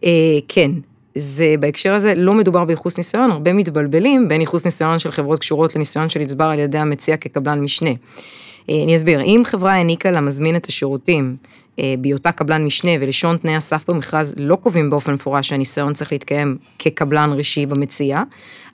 אה, 0.04 0.10
כן. 0.48 0.70
זה 1.14 1.54
בהקשר 1.60 1.94
הזה 1.94 2.14
לא 2.14 2.34
מדובר 2.34 2.64
בייחוס 2.64 2.96
ניסיון, 2.96 3.30
הרבה 3.30 3.52
מתבלבלים 3.52 4.28
בין 4.28 4.40
ייחוס 4.40 4.64
ניסיון 4.64 4.98
של 4.98 5.10
חברות 5.10 5.38
קשורות 5.38 5.76
לניסיון 5.76 6.08
שנצבר 6.08 6.44
על 6.44 6.58
ידי 6.58 6.78
המציע 6.78 7.16
כקבלן 7.16 7.60
משנה. 7.60 7.90
אה, 8.70 8.82
אני 8.84 8.96
אסביר, 8.96 9.20
אם 9.20 9.42
חברה 9.44 9.72
העניקה 9.72 10.10
למזמין 10.10 10.56
את 10.56 10.66
השירותים 10.66 11.36
אה, 11.78 11.94
בהיותה 11.98 12.32
קבלן 12.32 12.64
משנה 12.64 12.90
ולשון 13.00 13.36
תנאי 13.36 13.54
הסף 13.54 13.90
במכרז 13.90 14.34
לא 14.36 14.56
קובעים 14.56 14.90
באופן 14.90 15.14
מפורש 15.14 15.48
שהניסיון 15.48 15.94
צריך 15.94 16.12
להתקיים 16.12 16.56
כקבלן 16.78 17.30
ראשי 17.36 17.66
במציע, 17.66 18.22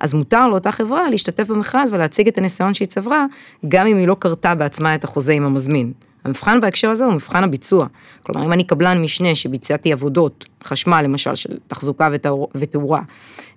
אז 0.00 0.14
מותר 0.14 0.48
לאותה 0.48 0.72
חברה 0.72 1.10
להשתתף 1.10 1.46
במכרז 1.46 1.92
ולהציג 1.92 2.28
את 2.28 2.38
הניסיון 2.38 2.74
שהיא 2.74 2.88
צברה, 2.88 3.26
גם 3.68 3.86
אם 3.86 3.96
היא 3.96 4.08
לא 4.08 4.16
קרתה 4.18 4.54
בעצמה 4.54 4.94
את 4.94 5.04
החוזה 5.04 5.32
עם 5.32 5.44
המזמין. 5.44 5.92
המבחן 6.24 6.60
בהקשר 6.60 6.90
הזה 6.90 7.04
הוא 7.04 7.14
מבחן 7.14 7.44
הביצוע. 7.44 7.86
כלומר, 8.22 8.46
אם 8.46 8.52
אני 8.52 8.64
קבלן 8.64 9.02
משנה 9.02 9.34
שביצעתי 9.34 9.92
עבודות, 9.92 10.44
חשמל 10.64 11.02
למשל, 11.02 11.34
של 11.34 11.56
תחזוקה 11.68 12.08
ותאורה, 12.54 13.00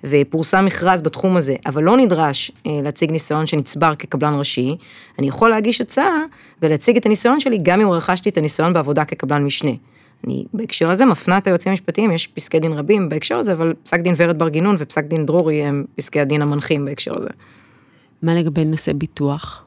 ופורסם 0.03 0.65
מכרז 0.65 1.01
בתחום 1.01 1.37
הזה, 1.37 1.55
אבל 1.65 1.83
לא 1.83 1.97
נדרש 1.97 2.51
אה, 2.67 2.79
להציג 2.83 3.11
ניסיון 3.11 3.45
שנצבר 3.45 3.95
כקבלן 3.95 4.39
ראשי, 4.39 4.77
אני 5.19 5.27
יכול 5.27 5.49
להגיש 5.49 5.81
הצעה 5.81 6.23
ולהציג 6.61 6.97
את 6.97 7.05
הניסיון 7.05 7.39
שלי 7.39 7.57
גם 7.63 7.81
אם 7.81 7.89
רכשתי 7.89 8.29
את 8.29 8.37
הניסיון 8.37 8.73
בעבודה 8.73 9.05
כקבלן 9.05 9.43
משנה. 9.43 9.71
אני 10.27 10.45
בהקשר 10.53 10.91
הזה 10.91 11.05
מפנה 11.05 11.37
את 11.37 11.47
היועצים 11.47 11.69
המשפטיים, 11.69 12.11
יש 12.11 12.27
פסקי 12.27 12.59
דין 12.59 12.73
רבים 12.73 13.09
בהקשר 13.09 13.37
הזה, 13.37 13.53
אבל 13.53 13.73
פסק 13.83 13.99
דין 13.99 14.13
ורד 14.17 14.39
בר 14.39 14.49
גינון 14.49 14.75
ופסק 14.79 15.05
דין 15.05 15.25
דרורי 15.25 15.63
הם 15.63 15.85
פסקי 15.95 16.19
הדין 16.19 16.41
המנחים 16.41 16.85
בהקשר 16.85 17.17
הזה. 17.17 17.29
מה 18.21 18.35
לגבי 18.35 18.65
נושא 18.65 18.93
ביטוח? 18.93 19.63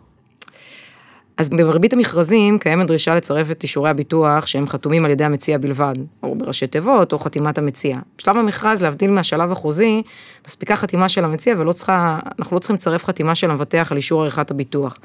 אז 1.38 1.50
במרבית 1.50 1.92
המכרזים 1.92 2.58
קיימת 2.58 2.86
דרישה 2.86 3.14
לצרף 3.14 3.50
את 3.50 3.62
אישורי 3.62 3.90
הביטוח 3.90 4.46
שהם 4.46 4.68
חתומים 4.68 5.04
על 5.04 5.10
ידי 5.10 5.24
המציע 5.24 5.58
בלבד, 5.58 5.94
או 6.22 6.34
בראשי 6.34 6.66
תיבות, 6.66 7.12
או 7.12 7.18
חתימת 7.18 7.58
המציע. 7.58 7.96
בשלב 8.18 8.36
המכרז, 8.36 8.82
להבדיל 8.82 9.10
מהשלב 9.10 9.52
החוזי, 9.52 10.02
מספיקה 10.46 10.76
חתימה 10.76 11.08
של 11.08 11.24
המציע 11.24 11.54
ולא 11.58 11.72
צריכה, 11.72 12.18
אנחנו 12.38 12.54
לא 12.54 12.60
צריכים 12.60 12.76
לצרף 12.76 13.04
חתימה 13.04 13.34
של 13.34 13.50
המבטח 13.50 13.88
על 13.90 13.96
אישור 13.96 14.22
עריכת 14.22 14.50
הביטוח. 14.50 14.98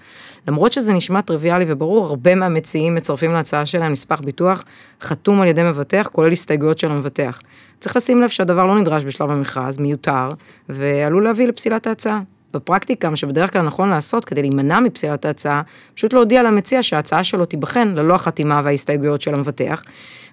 למרות 0.47 0.73
שזה 0.73 0.93
נשמע 0.93 1.21
טריוויאלי 1.21 1.65
וברור, 1.67 2.05
הרבה 2.05 2.35
מהמציעים 2.35 2.95
מצרפים 2.95 3.31
להצעה 3.31 3.65
שלהם 3.65 3.91
נספח 3.91 4.21
ביטוח 4.21 4.63
חתום 5.01 5.41
על 5.41 5.47
ידי 5.47 5.63
מבטח, 5.63 6.09
כולל 6.11 6.31
הסתייגויות 6.31 6.79
של 6.79 6.91
המבטח. 6.91 7.41
צריך 7.79 7.95
לשים 7.95 8.21
לב 8.21 8.29
שהדבר 8.29 8.65
לא 8.65 8.79
נדרש 8.79 9.03
בשלב 9.03 9.31
המכרז, 9.31 9.77
מיותר, 9.77 10.29
ועלול 10.69 11.23
להביא 11.23 11.47
לפסילת 11.47 11.87
ההצעה. 11.87 12.21
בפרקטיקה, 12.53 13.09
מה 13.09 13.15
שבדרך 13.15 13.53
כלל 13.53 13.61
נכון 13.61 13.89
לעשות 13.89 14.25
כדי 14.25 14.41
להימנע 14.41 14.79
מפסילת 14.79 15.25
ההצעה, 15.25 15.61
פשוט 15.95 16.13
להודיע 16.13 16.43
למציע 16.43 16.83
שההצעה 16.83 17.23
שלו 17.23 17.45
תיבחן 17.45 17.87
ללא 17.87 18.13
החתימה 18.13 18.61
וההסתייגויות 18.63 19.21
של 19.21 19.33
המבטח, 19.33 19.83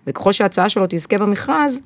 וככל 0.07 0.33
שההצעה 0.33 0.69
שלו 0.69 0.87
תזכה 0.89 1.19
במכרז, 1.19 1.81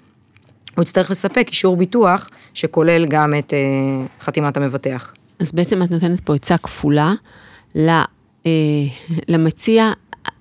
הוא 0.77 0.83
יצטרך 0.83 1.11
לספק 1.11 1.47
אישור 1.49 1.77
ביטוח 1.77 2.29
שכולל 2.55 3.07
גם 3.07 3.33
את 3.39 3.53
uh, 3.53 4.25
חתימת 4.25 4.57
המבטח. 4.57 5.15
אז 5.39 5.53
בעצם 5.53 5.83
את 5.83 5.91
נותנת 5.91 6.21
פה 6.21 6.35
עצה 6.35 6.59
כפולה 6.59 7.15
ל, 7.75 7.91
uh, 7.91 8.47
למציע, 9.29 9.93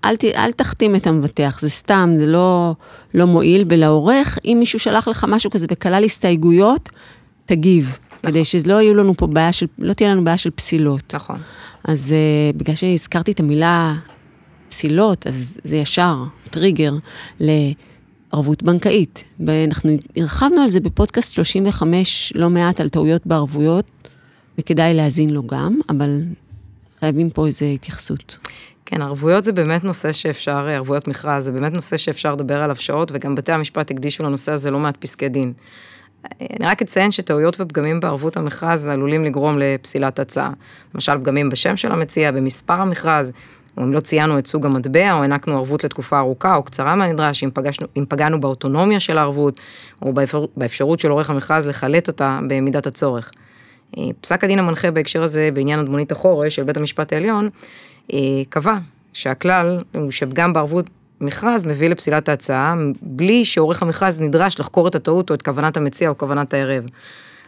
אל, 0.06 0.16
ת, 0.16 0.24
אל 0.24 0.52
תחתים 0.52 0.96
את 0.96 1.08
המבטח, 1.08 1.60
זה 1.62 1.70
סתם, 1.70 2.10
זה 2.16 2.26
לא, 2.26 2.76
לא 3.14 3.26
מועיל, 3.28 3.66
ולעורך, 3.70 4.40
אם 4.46 4.56
מישהו 4.60 4.80
שלח 4.80 5.08
לך 5.08 5.26
משהו 5.30 5.52
כזה 5.52 5.68
וכלל 5.72 6.04
הסתייגויות, 6.04 6.90
תגיב. 7.46 7.98
נכון. 8.24 8.32
כדי 8.32 8.46
שלא 8.46 8.82
יהיו 8.82 8.94
לנו 8.94 9.18
פה 9.18 9.28
בעיה 9.28 9.54
של, 9.54 9.66
לא 9.80 9.94
תהיה 9.94 10.10
לנו 10.10 10.24
בעיה 10.24 10.38
של 10.38 10.50
פסילות. 10.50 11.14
נכון. 11.16 11.40
אז 11.84 12.14
uh, 12.54 12.58
בגלל 12.58 12.76
שהזכרתי 12.76 13.32
את 13.32 13.40
המילה 13.40 13.96
פסילות, 14.70 15.28
אז 15.28 15.58
זה 15.64 15.76
ישר 15.76 16.24
טריגר 16.50 16.94
לערבות 17.40 18.64
בנקאית. 18.64 19.24
ואנחנו 19.40 19.98
הרחבנו 20.18 20.62
על 20.62 20.70
זה 20.70 20.80
בפודקאסט 20.80 21.34
35 21.34 22.34
לא 22.36 22.50
מעט 22.50 22.80
על 22.80 22.90
טעויות 22.90 23.28
בערבויות, 23.28 23.92
וכדאי 24.58 24.94
להאזין 24.94 25.30
לו 25.30 25.48
גם, 25.48 25.78
אבל 25.90 26.22
חייבים 27.00 27.30
פה 27.30 27.48
איזו 27.48 27.66
התייחסות. 27.66 28.38
כן, 28.86 29.02
ערבויות 29.02 29.44
זה 29.44 29.52
באמת 29.52 29.84
נושא 29.84 30.12
שאפשר, 30.12 30.68
ערבויות 30.68 31.08
מכרז, 31.08 31.44
זה 31.44 31.52
באמת 31.52 31.74
נושא 31.74 31.98
שאפשר 31.98 32.34
לדבר 32.34 32.64
עליו 32.64 32.76
שעות, 32.76 33.12
וגם 33.14 33.36
בתי 33.36 33.52
המשפט 33.52 33.92
הקדישו 33.92 34.24
לנושא 34.24 34.52
הזה 34.52 34.72
לא 34.72 34.80
מעט 34.80 34.98
פסקי 34.98 35.30
דין. 35.30 35.54
אני 36.60 36.68
רק 36.68 36.82
אציין 36.82 37.12
שטעויות 37.12 37.58
ופגמים 37.60 38.00
בערבות 38.00 38.38
המכרז 38.38 38.88
עלולים 38.88 39.26
לגרום 39.26 39.60
לפסילת 39.60 40.20
הצעה. 40.20 40.50
למשל, 40.96 41.18
פגמים 41.18 41.50
בשם 41.50 41.78
של 41.78 41.92
המציע, 41.92 42.32
במספר 42.32 42.74
המכרז, 42.74 43.32
או 43.78 43.84
אם 43.84 43.94
לא 43.94 44.00
ציינו 44.00 44.40
את 44.40 44.48
סוג 44.48 44.66
המטבע, 44.66 45.14
או 45.14 45.22
הענקנו 45.22 45.58
ערבות 45.58 45.84
לתקופה 45.84 46.20
ארוכה 46.20 46.56
או 46.56 46.64
קצרה 46.64 46.96
מהנדרש, 46.96 47.44
אם, 47.44 47.50
פגשנו, 47.54 47.88
אם 47.98 48.06
פגענו 48.10 48.42
באוטונומיה 48.42 49.00
של 49.00 49.18
הערבות, 49.18 49.60
או 50.02 50.14
באפשר, 50.14 50.46
באפשרות 50.58 51.00
של 51.00 51.10
עורך 51.10 51.30
המכרז 51.30 51.68
לחלט 51.68 52.08
אותה 52.08 52.40
במידת 52.48 52.88
הצורך. 52.88 53.32
אה, 53.98 54.04
פסק 54.22 54.44
הדין 54.44 54.60
המנחה 54.60 54.92
בהקשר 54.92 55.24
הזה, 55.24 55.50
בעניין 55.54 55.80
אדמונית 55.80 56.12
החורש 56.12 56.56
של 56.56 56.64
בית 56.64 56.78
המשפט 56.78 57.14
העליון, 57.14 57.50
אה, 58.14 58.20
קבע 58.50 58.78
שהכלל 59.14 59.80
הוא 59.92 60.12
שפגם 60.12 60.54
בערבות 60.54 60.90
מכרז 61.22 61.66
מביא 61.66 61.90
לפסילת 61.90 62.30
ההצעה, 62.30 62.76
בלי 63.02 63.46
שעורך 63.46 63.82
המכרז 63.82 64.22
נדרש 64.22 64.60
לחקור 64.60 64.88
את 64.88 64.96
הטעות 64.96 65.30
או 65.30 65.36
את 65.36 65.42
כוונת 65.42 65.78
המציע 65.78 66.10
או 66.10 66.18
כוונת 66.18 66.54
הערב. 66.54 66.84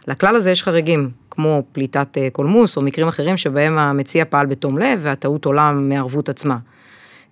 לכלל 0.08 0.36
הזה 0.36 0.50
יש 0.50 0.62
חריגים, 0.62 1.10
כמו 1.30 1.62
פליטת 1.72 2.18
אה, 2.18 2.28
קולמוס 2.32 2.76
או 2.76 2.82
מקרים 2.82 3.08
אחרים 3.08 3.36
שבהם 3.36 3.78
המציע 3.78 4.24
פעל 4.24 4.46
בתום 4.46 4.78
לב 4.78 4.98
והטעות 5.02 5.44
עולה 5.44 5.72
מהערבות 5.72 6.28
עצמה. 6.28 6.56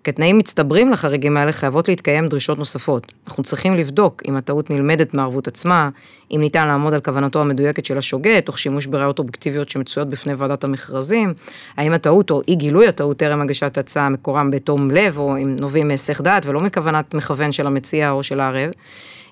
כתנאים 0.04 0.38
מצטברים 0.38 0.90
לחריגים 0.90 1.36
האלה 1.36 1.52
חייבות 1.52 1.88
להתקיים 1.88 2.28
דרישות 2.28 2.58
נוספות. 2.58 3.12
אנחנו 3.26 3.42
צריכים 3.42 3.74
לבדוק 3.74 4.22
אם 4.28 4.36
הטעות 4.36 4.70
נלמדת 4.70 5.14
מהערבות 5.14 5.48
עצמה, 5.48 5.90
אם 6.30 6.40
ניתן 6.40 6.66
לעמוד 6.66 6.94
על 6.94 7.00
כוונתו 7.00 7.40
המדויקת 7.40 7.84
של 7.84 7.98
השוגה, 7.98 8.40
תוך 8.40 8.58
שימוש 8.58 8.86
בראיות 8.86 9.18
אובייקטיביות 9.18 9.68
שמצויות 9.68 10.08
בפני 10.08 10.34
ועדת 10.34 10.64
המכרזים, 10.64 11.34
האם 11.76 11.92
הטעות 11.92 12.30
או 12.30 12.42
אי 12.48 12.54
גילוי 12.54 12.88
הטעות 12.88 13.16
טרם 13.16 13.40
הגשת 13.40 13.78
הצעה 13.78 14.08
מקורם 14.08 14.50
בתום 14.50 14.90
לב, 14.90 15.18
או 15.18 15.36
אם 15.36 15.56
נובעים 15.60 15.88
מהיסח 15.88 16.20
דעת 16.20 16.46
ולא 16.46 16.60
מכוונת 16.60 17.14
מכוון 17.14 17.52
של 17.52 17.66
המציע 17.66 18.10
או 18.10 18.22
של 18.22 18.40
הערב. 18.40 18.70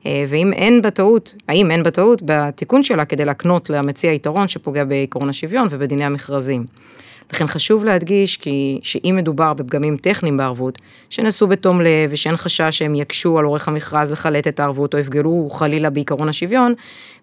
אה, 0.06 0.24
ואם 0.28 0.52
אין 0.52 0.82
בטעות, 0.82 1.34
האם 1.48 1.70
אין 1.70 1.82
בטעות 1.82 2.22
בתיקון 2.24 2.82
שלה 2.82 3.04
כדי 3.04 3.24
להקנות 3.24 3.70
למציע 3.70 4.12
יתרון 4.12 4.48
שפוגע 4.48 4.84
בעקרון 4.84 5.28
השוויון 5.28 5.68
ובדיני 5.70 6.04
המכרזים. 6.04 6.64
לכן 7.32 7.46
חשוב 7.46 7.84
להדגיש 7.84 8.36
כי 8.36 8.80
שאם 8.82 9.14
מדובר 9.16 9.54
בפגמים 9.54 9.96
טכניים 9.96 10.36
בערבות, 10.36 10.78
שנעשו 11.10 11.46
בתום 11.46 11.80
לב 11.80 12.10
ושאין 12.10 12.36
חשש 12.36 12.78
שהם 12.78 12.94
יקשו 12.94 13.38
על 13.38 13.44
עורך 13.44 13.68
המכרז 13.68 14.12
לחלט 14.12 14.48
את 14.48 14.60
הערבות 14.60 14.94
או 14.94 14.98
יפגעו 14.98 15.50
חלילה 15.50 15.90
בעקרון 15.90 16.28
השוויון, 16.28 16.74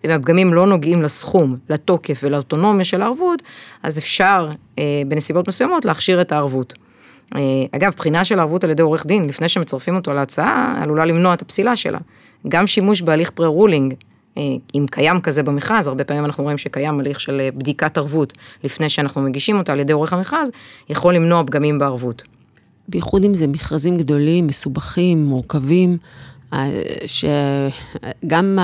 ואם 0.03 0.11
הפגמים 0.11 0.53
לא 0.53 0.67
נוגעים 0.67 1.01
לסכום, 1.01 1.57
לתוקף 1.69 2.19
ולאוטונומיה 2.23 2.85
של 2.85 3.01
הערבות, 3.01 3.41
אז 3.83 3.99
אפשר 3.99 4.51
אה, 4.79 4.83
בנסיבות 5.07 5.47
מסוימות 5.47 5.85
להכשיר 5.85 6.21
את 6.21 6.31
הערבות. 6.31 6.73
אה, 7.35 7.41
אגב, 7.71 7.93
בחינה 7.97 8.25
של 8.25 8.39
ערבות 8.39 8.63
על 8.63 8.69
ידי 8.69 8.81
עורך 8.81 9.05
דין 9.05 9.27
לפני 9.27 9.49
שמצרפים 9.49 9.95
אותו 9.95 10.13
להצעה, 10.13 10.79
עלולה 10.81 11.05
למנוע 11.05 11.33
את 11.33 11.41
הפסילה 11.41 11.75
שלה. 11.75 11.99
גם 12.47 12.67
שימוש 12.67 13.01
בהליך 13.01 13.29
פרה-רולינג 13.29 13.93
אם 14.75 14.85
קיים 14.91 15.21
כזה 15.21 15.43
במכרז, 15.43 15.87
הרבה 15.87 16.03
פעמים 16.03 16.25
אנחנו 16.25 16.43
רואים 16.43 16.57
שקיים 16.57 16.99
הליך 16.99 17.19
של 17.19 17.39
אה, 17.39 17.49
בדיקת 17.51 17.97
ערבות 17.97 18.33
לפני 18.63 18.89
שאנחנו 18.89 19.21
מגישים 19.21 19.57
אותה 19.57 19.73
על 19.73 19.79
ידי 19.79 19.93
עורך 19.93 20.13
המכרז, 20.13 20.49
יכול 20.89 21.15
למנוע 21.15 21.43
פגמים 21.43 21.79
בערבות. 21.79 22.23
בייחוד 22.87 23.23
אם 23.23 23.33
זה 23.33 23.47
מכרזים 23.47 23.97
גדולים, 23.97 24.47
מסובכים, 24.47 25.25
מורכבים, 25.25 25.97
אה, 26.53 26.69
שגם 27.07 28.59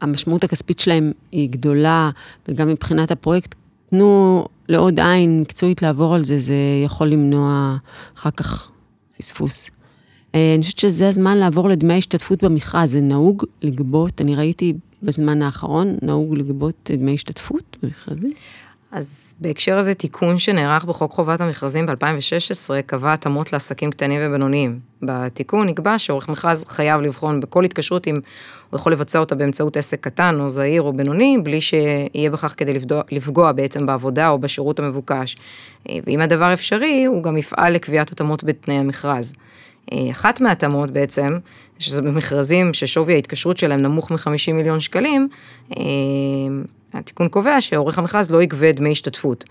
המשמעות 0.00 0.44
הכספית 0.44 0.80
שלהם 0.80 1.12
היא 1.32 1.50
גדולה, 1.50 2.10
וגם 2.48 2.68
מבחינת 2.68 3.10
הפרויקט, 3.10 3.54
תנו 3.90 4.44
לעוד 4.68 5.00
עין 5.00 5.40
מקצועית 5.40 5.82
לעבור 5.82 6.14
על 6.14 6.24
זה, 6.24 6.38
זה 6.38 6.54
יכול 6.84 7.06
למנוע 7.06 7.76
אחר 8.16 8.30
כך 8.30 8.70
פספוס. 9.18 9.70
אני 10.34 10.62
חושבת 10.62 10.78
שזה 10.78 11.08
הזמן 11.08 11.38
לעבור 11.38 11.68
לדמי 11.68 11.98
השתתפות 11.98 12.44
במכרז, 12.44 12.92
זה 12.92 13.00
נהוג 13.00 13.44
לגבות, 13.62 14.20
אני 14.20 14.34
ראיתי 14.34 14.74
בזמן 15.02 15.42
האחרון 15.42 15.96
נהוג 16.02 16.34
לגבות 16.34 16.90
דמי 16.92 17.14
השתתפות 17.14 17.76
במכרזים? 17.82 18.32
אז 18.92 19.34
בהקשר 19.40 19.78
הזה, 19.78 19.94
תיקון 19.94 20.38
שנערך 20.38 20.84
בחוק 20.84 21.12
חובת 21.12 21.40
המכרזים 21.40 21.86
ב-2016 21.86 22.82
קבע 22.86 23.12
התאמות 23.12 23.52
לעסקים 23.52 23.90
קטנים 23.90 24.20
ובינוניים. 24.24 24.78
בתיקון 25.02 25.66
נקבע 25.66 25.98
שעורך 25.98 26.28
מכרז 26.28 26.64
חייב 26.68 27.00
לבחון 27.00 27.40
בכל 27.40 27.64
התקשרות 27.64 28.06
אם 28.06 28.14
הוא 28.70 28.78
יכול 28.78 28.92
לבצע 28.92 29.18
אותה 29.18 29.34
באמצעות 29.34 29.76
עסק 29.76 30.00
קטן 30.00 30.40
או 30.40 30.50
זעיר 30.50 30.82
או 30.82 30.92
בינוני, 30.92 31.38
בלי 31.42 31.60
שיהיה 31.60 32.30
בכך 32.32 32.54
כדי 32.56 32.74
לפגוע, 32.74 33.02
לפגוע 33.10 33.52
בעצם 33.52 33.86
בעבודה 33.86 34.28
או 34.28 34.38
בשירות 34.38 34.78
המבוקש. 34.78 35.36
ואם 36.06 36.20
הדבר 36.20 36.52
אפשרי, 36.52 37.04
הוא 37.04 37.22
גם 37.22 37.36
יפעל 37.36 37.72
לקביעת 37.72 38.12
התאמות 38.12 38.44
בתנאי 38.44 38.76
המכרז. 38.76 39.34
אחת 40.10 40.40
מההתאמות 40.40 40.90
בעצם, 40.90 41.38
שזה 41.78 42.02
במכרזים 42.02 42.74
ששווי 42.74 43.14
ההתקשרות 43.14 43.58
שלהם 43.58 43.82
נמוך 43.82 44.10
מ-50 44.10 44.52
מיליון 44.52 44.80
שקלים, 44.80 45.28
אה, 45.76 45.82
התיקון 46.92 47.28
קובע 47.28 47.60
שעורך 47.60 47.98
המכרז 47.98 48.30
לא 48.30 48.42
יגבה 48.42 48.72
דמי 48.72 48.92
השתתפות. 48.92 49.44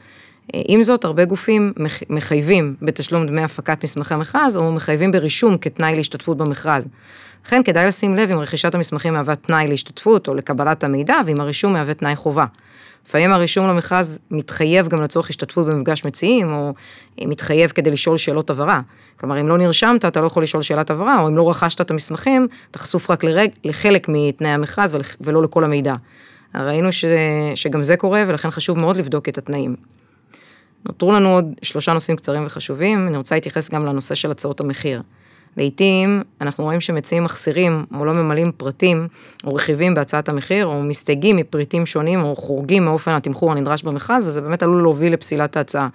עם 0.53 0.83
זאת, 0.83 1.05
הרבה 1.05 1.25
גופים 1.25 1.73
מחייבים 2.09 2.75
בתשלום 2.81 3.27
דמי 3.27 3.43
הפקת 3.43 3.83
מסמכי 3.83 4.15
מכרז, 4.15 4.57
או 4.57 4.71
מחייבים 4.71 5.11
ברישום 5.11 5.57
כתנאי 5.57 5.95
להשתתפות 5.95 6.37
במכרז. 6.37 6.87
לכן 7.45 7.63
כדאי 7.63 7.85
לשים 7.85 8.15
לב 8.15 8.31
אם 8.31 8.39
רכישת 8.39 8.75
המסמכים 8.75 9.13
מהווה 9.13 9.35
תנאי 9.35 9.67
להשתתפות 9.67 10.27
או 10.27 10.35
לקבלת 10.35 10.83
המידע, 10.83 11.15
ואם 11.25 11.41
הרישום 11.41 11.73
מהווה 11.73 11.93
תנאי 11.93 12.15
חובה. 12.15 12.45
לפעמים 13.07 13.33
הרישום 13.33 13.67
למכרז 13.67 14.19
מתחייב 14.31 14.87
גם 14.87 15.01
לצורך 15.01 15.29
השתתפות 15.29 15.67
במפגש 15.67 16.05
מציעים, 16.05 16.53
או 16.53 16.73
מתחייב 17.21 17.69
כדי 17.69 17.91
לשאול 17.91 18.17
שאלות 18.17 18.49
הבהרה. 18.49 18.81
כלומר, 19.19 19.41
אם 19.41 19.47
לא 19.47 19.57
נרשמת, 19.57 20.05
אתה 20.05 20.21
לא 20.21 20.25
יכול 20.25 20.43
לשאול 20.43 20.63
שאלת 20.63 20.89
הבהרה, 20.89 21.19
או 21.19 21.27
אם 21.27 21.37
לא 21.37 21.49
רכשת 21.49 21.81
את 21.81 21.91
המסמכים, 21.91 22.47
אתה 22.71 22.79
חשוף 22.79 23.11
רק 23.11 23.23
לרג, 23.23 23.49
לחלק 23.63 24.07
מתנאי 24.09 24.49
המכרז 24.49 24.95
ולא 25.21 25.43
לכל 25.43 25.63
המידע. 25.63 25.93
ראינו 26.55 26.91
ש, 26.91 27.05
שגם 27.55 27.83
זה 27.83 27.97
קורה, 27.97 28.23
ולכן 28.27 28.51
חשוב 28.51 28.77
מאוד 28.77 28.97
לבדוק 28.97 29.29
את 29.29 29.37
התנאים. 29.37 29.75
נותרו 30.87 31.11
לנו 31.11 31.29
עוד 31.29 31.45
שלושה 31.61 31.93
נושאים 31.93 32.17
קצרים 32.17 32.45
וחשובים, 32.45 33.07
אני 33.07 33.17
רוצה 33.17 33.35
להתייחס 33.35 33.69
גם 33.69 33.85
לנושא 33.85 34.15
של 34.15 34.31
הצעות 34.31 34.59
המחיר. 34.59 35.01
לעתים 35.57 36.21
אנחנו 36.41 36.63
רואים 36.63 36.81
שמציעים 36.81 37.23
מחסירים 37.23 37.85
או 37.93 38.05
לא 38.05 38.13
ממלאים 38.13 38.51
פרטים 38.57 39.07
או 39.43 39.53
רכיבים 39.53 39.93
בהצעת 39.93 40.29
המחיר, 40.29 40.65
או 40.65 40.83
מסתייגים 40.83 41.35
מפריטים 41.35 41.85
שונים 41.85 42.23
או 42.23 42.35
חורגים 42.35 42.85
מאופן 42.85 43.11
התמחור 43.13 43.51
הנדרש 43.51 43.83
במכרז, 43.83 44.25
וזה 44.25 44.41
באמת 44.41 44.63
עלול 44.63 44.81
להוביל 44.81 45.13
לפסילת 45.13 45.57
ההצעה. 45.57 45.87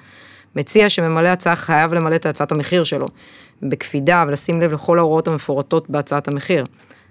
מציע 0.56 0.90
שממלא 0.90 1.28
הצעה 1.28 1.56
חייב 1.56 1.94
למלא 1.94 2.14
את 2.14 2.26
הצעת 2.26 2.52
המחיר 2.52 2.84
שלו, 2.84 3.06
בקפידה 3.62 4.24
ולשים 4.28 4.60
לב 4.60 4.72
לכל 4.72 4.98
ההוראות 4.98 5.28
המפורטות 5.28 5.90
בהצעת 5.90 6.28
המחיר. 6.28 6.64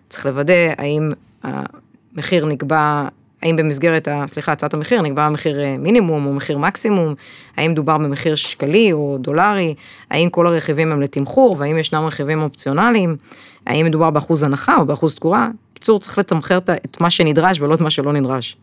צריך 0.09 0.25
לוודא 0.25 0.53
האם 0.77 1.11
המחיר 1.43 2.45
נקבע 2.45 3.07
האם 3.43 3.55
במסגרת, 3.55 4.07
סליחה, 4.27 4.51
הצעת 4.51 4.73
המחיר 4.73 5.01
נקבע 5.01 5.29
מחיר 5.29 5.63
אה, 5.63 5.75
מינימום 5.79 6.25
או 6.25 6.33
מחיר 6.33 6.57
מקסימום, 6.57 7.13
האם 7.57 7.73
דובר 7.73 7.97
במחיר 7.97 8.35
שקלי 8.35 8.91
או 8.91 9.17
דולרי, 9.19 9.73
האם 10.09 10.29
כל 10.29 10.47
הרכיבים 10.47 10.91
הם 10.91 11.01
לתמחור 11.01 11.55
והאם 11.59 11.77
ישנם 11.77 12.03
רכיבים 12.05 12.41
אופציונליים, 12.41 13.15
האם 13.67 13.85
מדובר 13.85 14.09
באחוז 14.09 14.43
הנחה 14.43 14.75
או 14.75 14.85
באחוז 14.85 15.15
תקורה, 15.15 15.49
בקיצור 15.71 15.99
צריך 15.99 16.17
לתמחר 16.17 16.57
את 16.57 17.01
מה 17.01 17.09
שנדרש 17.09 17.61
ולא 17.61 17.73
את 17.73 17.81
מה 17.81 17.89
שלא 17.89 18.13
נדרש. 18.13 18.57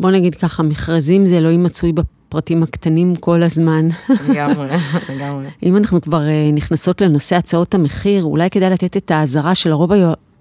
בוא 0.00 0.10
נגיד 0.10 0.34
ככה, 0.34 0.62
מכרזים 0.62 1.26
זה 1.26 1.40
לא 1.40 1.48
יימצאוי 1.48 1.92
בפרטים 1.92 2.62
הקטנים 2.62 3.16
כל 3.16 3.42
הזמן. 3.42 3.88
לגמרי, 4.28 4.68
לגמרי. 5.14 5.46
אם 5.62 5.76
אנחנו 5.76 6.00
כבר 6.00 6.28
אה, 6.28 6.50
נכנסות 6.52 7.00
לנושא 7.00 7.36
הצעות 7.36 7.74
המחיר, 7.74 8.24
אולי 8.24 8.50
כדאי 8.50 8.70
לתת 8.70 8.96
את 8.96 9.10
האזהרה 9.10 9.54
של 9.54 9.72
הרוב 9.72 9.92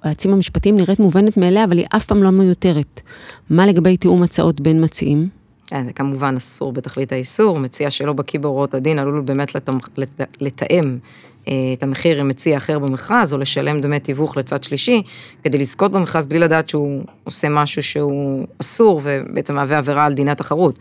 היועצים 0.03 0.33
המשפטיים 0.33 0.75
נראית 0.75 0.99
מובנת 0.99 1.37
מאליה, 1.37 1.63
אבל 1.63 1.77
היא 1.77 1.85
אף 1.95 2.05
פעם 2.05 2.23
לא 2.23 2.29
מיותרת. 2.29 3.01
מה 3.49 3.67
לגבי 3.67 3.97
תיאום 3.97 4.23
הצעות 4.23 4.61
בין 4.61 4.83
מציעים? 4.83 5.27
אה, 5.73 5.83
זה 5.85 5.93
כמובן 5.93 6.35
אסור 6.37 6.71
בתכלית 6.71 7.11
האיסור, 7.11 7.59
מציע 7.59 7.91
שלא 7.91 8.13
בקיא 8.13 8.39
בהוראות 8.39 8.73
הדין 8.73 8.99
עלול 8.99 9.21
באמת 9.21 9.55
לתאם 10.41 10.97
אה, 11.47 11.53
את 11.73 11.83
המחיר 11.83 12.19
עם 12.19 12.27
מציע 12.27 12.57
אחר 12.57 12.79
במכרז, 12.79 13.33
או 13.33 13.37
לשלם 13.37 13.81
דמי 13.81 13.99
תיווך 13.99 14.37
לצד 14.37 14.63
שלישי, 14.63 15.01
כדי 15.43 15.57
לזכות 15.57 15.91
במכרז 15.91 16.27
בלי 16.27 16.39
לדעת 16.39 16.69
שהוא 16.69 17.03
עושה 17.23 17.49
משהו 17.49 17.83
שהוא 17.83 18.47
אסור 18.61 19.01
ובעצם 19.03 19.55
מהווה 19.55 19.77
עבירה 19.77 20.05
על 20.05 20.13
דיני 20.13 20.31
התחרות. 20.31 20.79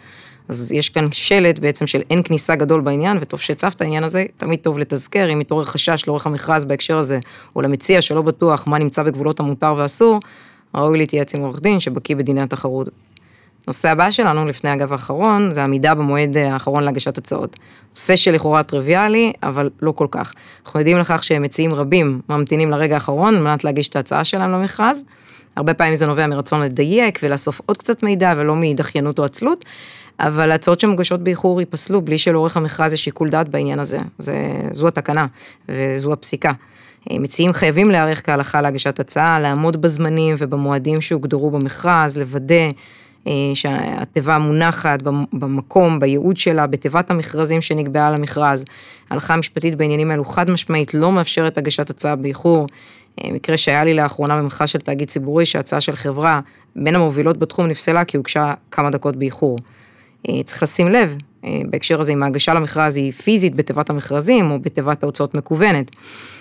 אז 0.48 0.72
יש 0.72 0.88
כאן 0.88 1.08
שלט 1.12 1.58
בעצם 1.58 1.86
של 1.86 2.02
אין 2.10 2.22
כניסה 2.24 2.56
גדול 2.56 2.80
בעניין, 2.80 3.18
וטוב 3.20 3.40
שהצפת 3.40 3.80
העניין 3.80 4.04
הזה, 4.04 4.24
תמיד 4.36 4.58
טוב 4.60 4.78
לתזכר, 4.78 5.32
אם 5.32 5.38
מתעורר 5.38 5.64
חשש 5.64 6.04
לאורך 6.06 6.26
המכרז 6.26 6.64
בהקשר 6.64 6.98
הזה, 6.98 7.18
או 7.56 7.62
למציע 7.62 8.02
שלא 8.02 8.22
בטוח 8.22 8.66
מה 8.66 8.78
נמצא 8.78 9.02
בגבולות 9.02 9.40
המותר 9.40 9.74
והאסור, 9.76 10.20
ראוי 10.74 10.98
להתייעץ 10.98 11.34
עם 11.34 11.40
עורך 11.40 11.60
דין 11.60 11.80
שבקיא 11.80 12.16
בדיני 12.16 12.40
התחרות. 12.40 12.88
נושא 13.66 13.90
הבא 13.90 14.10
שלנו, 14.10 14.46
לפני 14.46 14.72
אגב 14.72 14.92
האחרון, 14.92 15.50
זה 15.50 15.64
עמידה 15.64 15.94
במועד 15.94 16.36
האחרון 16.36 16.82
להגשת 16.82 17.18
הצעות. 17.18 17.56
נושא 17.90 18.16
שלכאורה 18.16 18.62
טריוויאלי, 18.62 19.32
אבל 19.42 19.70
לא 19.82 19.92
כל 19.92 20.06
כך. 20.10 20.32
אנחנו 20.64 20.80
יודעים 20.80 20.98
לכך 20.98 21.24
שמציעים 21.24 21.74
רבים 21.74 22.20
ממתינים 22.28 22.70
לרגע 22.70 22.94
האחרון 22.94 23.34
על 23.36 23.42
מנת 23.42 23.64
להגיש 23.64 23.88
את 23.88 23.96
ההצעה 23.96 24.24
שלהם 24.24 24.52
למכרז. 24.52 25.04
הרבה 25.56 25.74
פעמים 25.74 25.94
זה 25.94 26.06
נובע 26.06 26.26
מרצון 26.26 26.60
לדייק 26.60 27.18
ולאסוף 27.22 27.60
עוד 27.66 27.76
קצת 27.76 28.02
מידע 28.02 28.34
ולא 28.36 28.54
מדחיינות 28.56 29.18
או 29.18 29.24
עצלות, 29.24 29.64
אבל 30.20 30.52
הצעות 30.52 30.80
שמוגשות 30.80 31.24
באיחור 31.24 31.60
ייפסלו 31.60 32.02
בלי 32.02 32.18
שלאורך 32.18 32.56
המכרז 32.56 32.92
יש 32.92 33.04
שיקול 33.04 33.30
דעת 33.30 33.48
בעניין 33.48 33.78
הזה. 33.78 33.98
זה, 34.18 34.52
זו 34.72 34.88
התקנה 34.88 35.26
וזו 35.68 36.12
הפסיקה. 36.12 36.52
מציעים 37.12 37.52
חייבים 37.52 37.90
להיערך 37.90 38.26
כהלכה 38.26 38.60
להגשת 38.60 39.00
הצעה, 39.00 39.40
לעמוד 39.40 39.82
בזמנים 39.82 40.34
ובמועדים 40.38 41.00
שהוגדרו 41.00 41.50
במכרז, 41.50 42.16
לוודא 42.16 42.70
אה, 43.26 43.32
שהתיבה 43.54 44.38
מונחת 44.38 45.02
במקום, 45.32 46.00
בייעוד 46.00 46.36
שלה, 46.36 46.66
בתיבת 46.66 47.10
המכרזים 47.10 47.60
שנקבעה 47.60 48.10
למכרז. 48.10 48.64
ההלכה 49.10 49.34
המשפטית 49.34 49.74
בעניינים 49.74 50.10
האלו 50.10 50.24
חד 50.24 50.50
משמעית 50.50 50.94
לא 50.94 51.12
מאפשרת 51.12 51.58
הגשת 51.58 51.90
הצעה 51.90 52.16
באיחור. 52.16 52.66
אה, 53.24 53.32
מקרה 53.32 53.56
שהיה 53.56 53.84
לי 53.84 53.94
לאחרונה 53.94 54.38
במכרז 54.38 54.68
של 54.68 54.78
תאגיד 54.78 55.08
ציבורי, 55.08 55.46
שהצעה 55.46 55.80
של 55.80 55.96
חברה 55.96 56.40
בין 56.76 56.94
המובילות 56.94 57.38
בתחום 57.38 57.66
נפסלה 57.66 58.04
כי 58.04 58.16
הוגשה 58.16 58.52
כמה 58.70 58.90
דקות 58.90 59.16
באיחור. 59.16 59.58
אה, 60.28 60.42
צריך 60.42 60.62
לשים 60.62 60.88
לב, 60.88 61.16
אה, 61.44 61.60
בהקשר 61.70 62.00
הזה, 62.00 62.12
אם 62.12 62.22
ההגשה 62.22 62.54
למכרז 62.54 62.96
היא 62.96 63.12
פיזית 63.12 63.54
בתיבת 63.54 63.90
המכרזים 63.90 64.50
או 64.50 64.58
בתיבת 64.60 65.02
ההוצאות 65.02 65.34
מקוונת. 65.34 65.90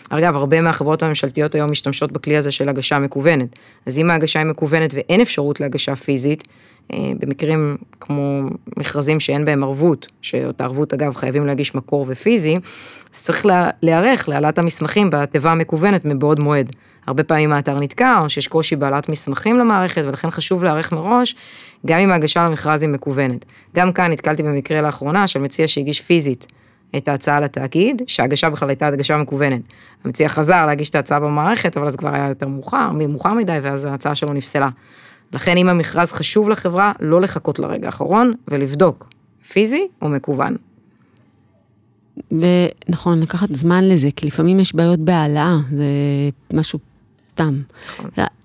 אגב, 0.09 0.35
הרבה 0.35 0.61
מהחברות 0.61 1.03
הממשלתיות 1.03 1.55
היום 1.55 1.71
משתמשות 1.71 2.11
בכלי 2.11 2.37
הזה 2.37 2.51
של 2.51 2.69
הגשה 2.69 2.99
מקוונת. 2.99 3.55
אז 3.85 3.99
אם 3.99 4.09
ההגשה 4.09 4.39
היא 4.39 4.47
מקוונת 4.47 4.93
ואין 4.93 5.21
אפשרות 5.21 5.59
להגשה 5.59 5.95
פיזית, 5.95 6.43
אה, 6.93 7.11
במקרים 7.19 7.77
כמו 7.99 8.41
מכרזים 8.77 9.19
שאין 9.19 9.45
בהם 9.45 9.63
ערבות, 9.63 10.07
שאותה 10.21 10.63
ערבות 10.63 10.93
אגב 10.93 11.15
חייבים 11.15 11.45
להגיש 11.45 11.75
מקור 11.75 12.05
ופיזי, 12.09 12.55
אז 13.13 13.23
צריך 13.23 13.45
להיערך 13.81 14.29
להעלאת 14.29 14.57
המסמכים 14.57 15.09
בתיבה 15.11 15.51
המקוונת 15.51 16.05
מבעוד 16.05 16.39
מועד. 16.39 16.71
הרבה 17.07 17.23
פעמים 17.23 17.53
האתר 17.53 17.79
נתקע, 17.79 18.19
או 18.21 18.29
שיש 18.29 18.47
קושי 18.47 18.75
בהעלאת 18.75 19.09
מסמכים 19.09 19.57
למערכת, 19.57 20.03
ולכן 20.07 20.31
חשוב 20.31 20.63
להיערך 20.63 20.91
מראש, 20.91 21.35
גם 21.85 21.99
אם 21.99 22.11
ההגשה 22.11 22.43
למכרז 22.43 22.81
היא 22.81 22.89
מקוונת. 22.89 23.45
גם 23.75 23.93
כאן 23.93 24.11
נתקלתי 24.11 24.43
במקרה 24.43 24.81
לאחרונה 24.81 25.27
של 25.27 25.39
מציע 25.39 25.67
שהגיש 25.67 26.01
פיזית 26.01 26.47
את 26.97 27.07
ההצעה 27.07 27.39
לתאגיד, 27.39 28.01
שההגשה 28.07 28.49
בכלל 28.49 28.69
הייתה 28.69 28.87
הגשה 28.87 29.17
מקוונת. 29.17 29.61
המציע 30.03 30.29
חזר 30.29 30.65
להגיש 30.65 30.89
את 30.89 30.95
ההצעה 30.95 31.19
במערכת, 31.19 31.77
אבל 31.77 31.87
אז 31.87 31.95
כבר 31.95 32.13
היה 32.15 32.27
יותר 32.27 32.47
מאוחר, 32.47 32.91
מאוחר 32.91 33.33
מדי, 33.33 33.59
ואז 33.61 33.85
ההצעה 33.85 34.15
שלו 34.15 34.33
נפסלה. 34.33 34.69
לכן 35.33 35.57
אם 35.57 35.69
המכרז 35.69 36.11
חשוב 36.11 36.49
לחברה, 36.49 36.91
לא 36.99 37.21
לחכות 37.21 37.59
לרגע 37.59 37.85
האחרון, 37.85 38.33
ולבדוק, 38.47 39.09
פיזי 39.51 39.87
או 40.01 40.09
מקוון. 40.09 40.55
ונכון, 42.31 43.19
לקחת 43.19 43.55
זמן 43.55 43.83
לזה, 43.83 44.09
כי 44.15 44.27
לפעמים 44.27 44.59
יש 44.59 44.75
בעיות 44.75 44.99
בהעלאה, 44.99 45.55
זה 45.71 45.85
משהו 46.53 46.79
סתם. 47.37 47.61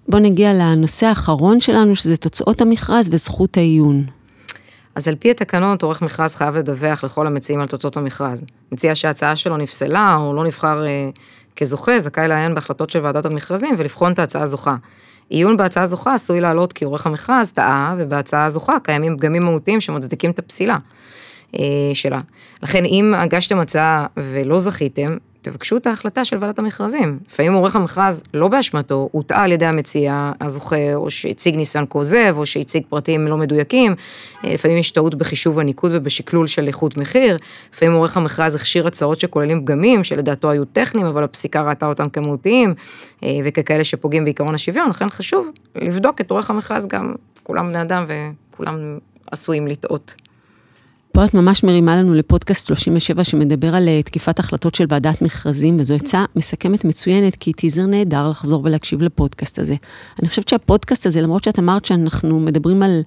בוא 0.08 0.18
נגיע 0.18 0.52
לנושא 0.54 1.06
האחרון 1.06 1.60
שלנו, 1.60 1.96
שזה 1.96 2.16
תוצאות 2.16 2.60
המכרז 2.60 3.08
וזכות 3.12 3.56
העיון. 3.56 4.04
אז 4.94 5.08
על 5.08 5.14
פי 5.14 5.30
התקנות, 5.30 5.82
עורך 5.82 6.02
מכרז 6.02 6.34
חייב 6.34 6.56
לדווח 6.56 7.04
לכל 7.04 7.26
המציעים 7.26 7.60
על 7.60 7.66
תוצאות 7.66 7.96
המכרז. 7.96 8.42
מציע 8.72 8.94
שההצעה 8.94 9.36
שלו 9.36 9.56
נפסלה 9.56 10.16
או 10.16 10.34
לא 10.34 10.44
נבחר 10.44 10.86
אה, 10.86 11.08
כזוכה, 11.56 11.98
זכאי 11.98 12.28
לעיין 12.28 12.54
בהחלטות 12.54 12.90
של 12.90 12.98
ועדת 13.02 13.26
המכרזים 13.26 13.74
ולבחון 13.78 14.12
את 14.12 14.18
ההצעה 14.18 14.42
הזוכה. 14.42 14.76
עיון 15.28 15.56
בהצעה 15.56 15.82
הזוכה 15.82 16.14
עשוי 16.14 16.40
לעלות 16.40 16.72
כי 16.72 16.84
עורך 16.84 17.06
המכרז 17.06 17.52
טעה, 17.52 17.94
ובהצעה 17.98 18.44
הזוכה 18.44 18.76
קיימים 18.82 19.16
פגמים 19.16 19.42
מהותיים 19.42 19.80
שמצדיקים 19.80 20.30
את 20.30 20.38
הפסילה 20.38 20.76
אה, 21.58 21.62
שלה. 21.94 22.20
לכן 22.62 22.84
אם 22.84 23.14
הגשתם 23.16 23.58
הצעה 23.58 24.06
ולא 24.16 24.58
זכיתם, 24.58 25.16
תבקשו 25.42 25.76
את 25.76 25.86
ההחלטה 25.86 26.24
של 26.24 26.36
ועדת 26.40 26.58
המכרזים. 26.58 27.18
לפעמים 27.28 27.52
עורך 27.52 27.76
המכרז, 27.76 28.22
לא 28.34 28.48
באשמתו, 28.48 29.08
הוטעה 29.12 29.44
על 29.44 29.52
ידי 29.52 29.66
המציע 29.66 30.32
הזוכה, 30.40 30.94
או 30.94 31.10
שהציג 31.10 31.56
ניסן 31.56 31.84
כוזב, 31.88 32.34
או 32.36 32.46
שהציג 32.46 32.82
פרטים 32.88 33.26
לא 33.26 33.36
מדויקים. 33.36 33.94
אה, 34.44 34.54
לפעמים 34.54 34.78
יש 34.78 34.90
טעות 34.90 35.14
בחישוב 35.14 35.58
הניקוד 35.58 35.90
ובשקלול 35.94 36.46
של 36.46 36.66
איכות 36.66 36.96
מחיר. 36.96 37.38
לפעמים 37.74 37.94
עורך 37.94 38.16
המכרז 38.16 38.54
הכשיר 38.54 38.86
הצעות 38.86 39.20
שכוללים 39.20 39.62
פגמים, 39.62 40.04
שלדעתו 40.04 40.50
היו 40.50 40.64
טכניים, 40.64 41.06
אבל 41.06 41.22
הפסיקה 41.22 41.62
ראתה 41.62 41.86
אותם 41.86 42.08
כמהותיים, 42.08 42.74
אה, 43.24 43.38
וככאלה 43.44 43.84
שפוגעים 43.84 44.24
בעקרון 44.24 44.54
השוויון. 44.54 44.90
לכן 44.90 45.10
חשוב 45.10 45.50
לבדוק 45.76 46.20
את 46.20 46.30
עורך 46.30 46.50
המכרז 46.50 46.86
גם, 46.86 47.14
כולם 47.42 47.68
בני 47.68 47.82
אדם 47.82 48.04
וכולם 48.08 48.98
עשויים 49.30 49.66
לטעות. 49.66 50.14
פה 51.12 51.24
את 51.24 51.34
ממש 51.34 51.64
מרימה 51.64 51.96
לנו 51.96 52.14
לפודקאסט 52.14 52.66
37 52.66 53.24
שמדבר 53.24 53.74
על 53.74 53.88
אה, 53.88 54.02
תקיפת 54.02 54.38
החלטות 54.38 54.74
של 54.74 54.84
ועדת 54.88 55.22
מכרזים, 55.22 55.76
וזו 55.80 55.94
עצה 55.94 56.24
מסכמת 56.36 56.84
מצוינת, 56.84 57.36
כי 57.36 57.52
טיזר 57.52 57.86
נהדר 57.86 58.30
לחזור 58.30 58.64
ולהקשיב 58.64 59.02
לפודקאסט 59.02 59.58
הזה. 59.58 59.74
אני 60.20 60.28
חושבת 60.28 60.48
שהפודקאסט 60.48 61.06
הזה, 61.06 61.20
למרות 61.20 61.44
שאת 61.44 61.58
אמרת 61.58 61.84
שאנחנו 61.84 62.40
מדברים 62.40 62.82
על 62.82 63.02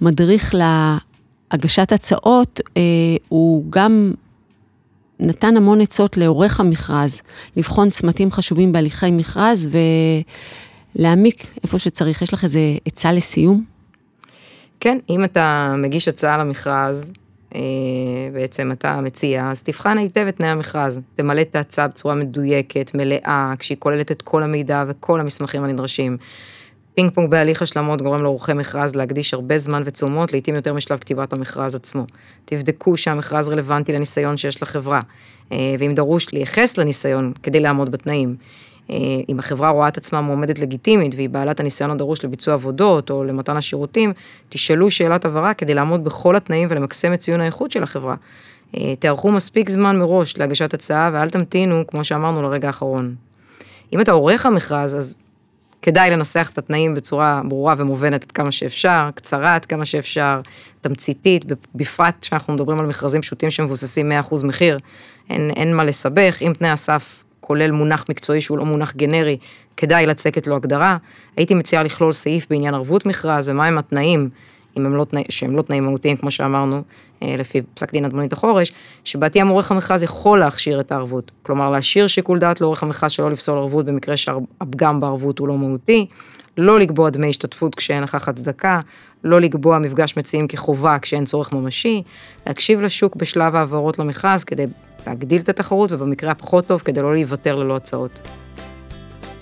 מדריך 0.00 0.54
להגשת 0.54 1.92
הצעות, 1.92 2.60
אה, 2.76 2.82
הוא 3.28 3.64
גם 3.70 4.12
נתן 5.20 5.56
המון 5.56 5.80
עצות 5.80 6.16
לעורך 6.16 6.60
המכרז, 6.60 7.22
לבחון 7.56 7.90
צמתים 7.90 8.30
חשובים 8.30 8.72
בהליכי 8.72 9.10
מכרז 9.10 9.70
ולהעמיק 10.96 11.46
איפה 11.62 11.78
שצריך. 11.78 12.22
יש 12.22 12.34
לך 12.34 12.44
איזה 12.44 12.60
עצה 12.84 13.12
לסיום? 13.12 13.64
כן, 14.80 14.98
אם 15.10 15.24
אתה 15.24 15.74
מגיש 15.78 16.08
הצעה 16.08 16.38
למכרז, 16.38 17.12
בעצם 18.32 18.72
אתה 18.72 19.00
מציע, 19.00 19.50
אז 19.50 19.62
תבחן 19.62 19.98
היטב 19.98 20.26
את 20.28 20.36
תנאי 20.36 20.48
המכרז. 20.48 21.00
תמלא 21.16 21.40
את 21.40 21.56
ההצעה 21.56 21.88
בצורה 21.88 22.14
מדויקת, 22.14 22.90
מלאה, 22.94 23.52
כשהיא 23.58 23.76
כוללת 23.78 24.12
את 24.12 24.22
כל 24.22 24.42
המידע 24.42 24.84
וכל 24.88 25.20
המסמכים 25.20 25.64
הנדרשים. 25.64 26.16
פינג 26.98 27.10
פונג 27.10 27.30
בהליך 27.30 27.62
השלמות 27.62 28.02
גורם 28.02 28.22
לעורכי 28.22 28.52
מכרז 28.52 28.94
להקדיש 28.94 29.34
הרבה 29.34 29.58
זמן 29.58 29.82
ותשומות, 29.84 30.32
לעתים 30.32 30.54
יותר 30.54 30.74
משלב 30.74 30.98
כתיבת 30.98 31.32
המכרז 31.32 31.74
עצמו. 31.74 32.06
תבדקו 32.44 32.96
שהמכרז 32.96 33.48
רלוונטי 33.48 33.92
לניסיון 33.92 34.36
שיש 34.36 34.62
לחברה, 34.62 35.00
אה, 35.52 35.74
ואם 35.78 35.94
דרוש 35.94 36.32
לייחס 36.32 36.78
לניסיון 36.78 37.32
כדי 37.42 37.60
לעמוד 37.60 37.90
בתנאים. 37.90 38.36
אה, 38.90 38.96
אם 39.28 39.38
החברה 39.38 39.70
רואה 39.70 39.88
את 39.88 39.96
עצמה 39.96 40.20
מועמדת 40.20 40.58
לגיטימית 40.58 41.14
והיא 41.14 41.28
בעלת 41.28 41.60
הניסיון 41.60 41.90
הדרוש 41.90 42.24
לביצוע 42.24 42.54
עבודות 42.54 43.10
או 43.10 43.24
למתן 43.24 43.56
השירותים, 43.56 44.12
תשאלו 44.48 44.90
שאלת 44.90 45.24
הבהרה 45.24 45.54
כדי 45.54 45.74
לעמוד 45.74 46.04
בכל 46.04 46.36
התנאים 46.36 46.68
ולמקסם 46.70 47.12
את 47.12 47.18
ציון 47.18 47.40
האיכות 47.40 47.70
של 47.72 47.82
החברה. 47.82 48.14
אה, 48.76 48.96
תערכו 48.96 49.32
מספיק 49.32 49.68
זמן 49.68 49.98
מראש 49.98 50.38
להגשת 50.38 50.74
הצעה 50.74 51.10
ואל 51.12 51.28
תמתינו, 51.28 51.86
כמו 51.86 52.04
שאמרנו, 52.04 52.42
לרגע 52.42 52.66
האחרון. 52.66 53.14
אם 53.92 54.00
אתה 54.00 54.12
עורך 54.12 54.46
המכרז, 54.46 54.94
אז 54.94 55.18
כדאי 55.82 56.10
לנסח 56.10 56.50
את 56.52 56.58
התנאים 56.58 56.94
בצורה 56.94 57.42
ברורה 57.44 57.74
ומובנת 57.78 58.24
עד 58.24 58.32
כמה 58.32 58.52
שאפשר, 58.52 59.08
קצרה 59.14 59.54
עד 59.54 59.64
כמה 59.64 59.84
שאפשר, 59.84 60.40
תמציתית, 60.80 61.44
בפרט 61.74 62.14
כשאנחנו 62.20 62.54
מדברים 62.54 62.80
על 62.80 62.86
מכרזים 62.86 63.20
פשוטים 63.20 63.50
שמבוססים 63.50 64.12
100% 64.30 64.44
מחיר, 64.44 64.78
אין, 65.30 65.50
אין 65.50 65.76
מה 65.76 65.84
לסבך, 65.84 66.42
אם 66.42 66.52
תנאי 66.58 66.70
הסף 66.70 67.24
כולל 67.48 67.70
מונח 67.70 68.04
מקצועי 68.08 68.40
שהוא 68.40 68.58
לא 68.58 68.64
מונח 68.64 68.94
גנרי, 68.96 69.36
כדאי 69.76 70.06
לצקת 70.06 70.46
לו 70.46 70.56
הגדרה. 70.56 70.96
הייתי 71.36 71.54
מציעה 71.54 71.82
לכלול 71.82 72.12
סעיף 72.12 72.46
בעניין 72.50 72.74
ערבות 72.74 73.06
מכרז 73.06 73.48
ומהם 73.48 73.78
התנאים, 73.78 74.28
אם 74.76 74.86
הם 74.86 74.96
לא 74.96 75.04
תנאים, 75.04 75.26
שהם 75.28 75.56
לא 75.56 75.62
תנאים 75.62 75.84
מהותיים 75.84 76.16
כמו 76.16 76.30
שאמרנו, 76.30 76.82
לפי 77.22 77.62
פסק 77.74 77.92
דין 77.92 78.04
אדמונית 78.04 78.32
החורש, 78.32 78.72
שבעתיים 79.04 79.48
עורך 79.48 79.72
המכרז 79.72 80.02
יכול 80.02 80.38
להכשיר 80.38 80.80
את 80.80 80.92
הערבות. 80.92 81.30
כלומר, 81.42 81.70
להשאיר 81.70 82.06
שיקול 82.06 82.38
דעת 82.38 82.60
לעורך 82.60 82.82
המכרז 82.82 83.10
שלא 83.10 83.30
לפסול 83.30 83.58
ערבות 83.58 83.86
במקרה 83.86 84.16
שהפגם 84.16 85.00
בערבות 85.00 85.38
הוא 85.38 85.48
לא 85.48 85.58
מהותי, 85.58 86.06
לא 86.58 86.78
לקבוע 86.78 87.10
דמי 87.10 87.28
השתתפות 87.28 87.74
כשאין 87.74 88.02
לכך 88.02 88.28
הצדקה, 88.28 88.80
לא 89.24 89.40
לקבוע 89.40 89.78
מפגש 89.78 90.16
מציעים 90.16 90.48
כחובה 90.48 90.98
כשאין 90.98 91.24
צורך 91.24 91.52
ממשי, 91.52 92.02
להקשיב 92.46 92.80
לשוק 92.80 93.16
בשלב 93.16 93.56
העברות 93.56 93.98
למכרז 93.98 94.44
כדי 94.44 94.66
להגדיל 95.06 95.40
את 95.40 95.48
התחרות, 95.48 95.92
ובמקרה 95.92 96.30
הפחות 96.30 96.66
טוב, 96.66 96.80
כדי 96.80 97.02
לא 97.02 97.14
להיוותר 97.14 97.56
ללא 97.56 97.76
הצעות. 97.76 98.20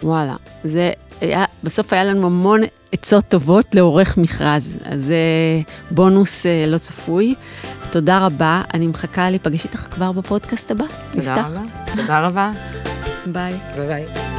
וואלה, 0.02 0.36
זה 0.64 0.92
היה, 1.20 1.44
בסוף 1.64 1.92
היה 1.92 2.04
לנו 2.04 2.26
המון 2.26 2.60
עצות 2.92 3.24
טובות 3.28 3.74
לעורך 3.74 4.16
מכרז, 4.18 4.78
אז 4.84 5.04
זה 5.04 5.16
בונוס 5.90 6.46
אה, 6.46 6.64
לא 6.66 6.78
צפוי. 6.78 7.34
תודה 7.92 8.26
רבה, 8.26 8.62
אני 8.74 8.86
מחכה 8.86 9.30
להיפגש 9.30 9.64
איתך 9.64 9.86
כבר 9.90 10.12
בפודקאסט 10.12 10.70
הבא. 10.70 10.84
תודה 11.12 11.34
רבה. 11.34 11.60
תודה 11.96 12.26
רבה. 12.26 12.50
ביי. 13.26 13.54
ביי 13.76 13.86
ביי. 13.86 14.35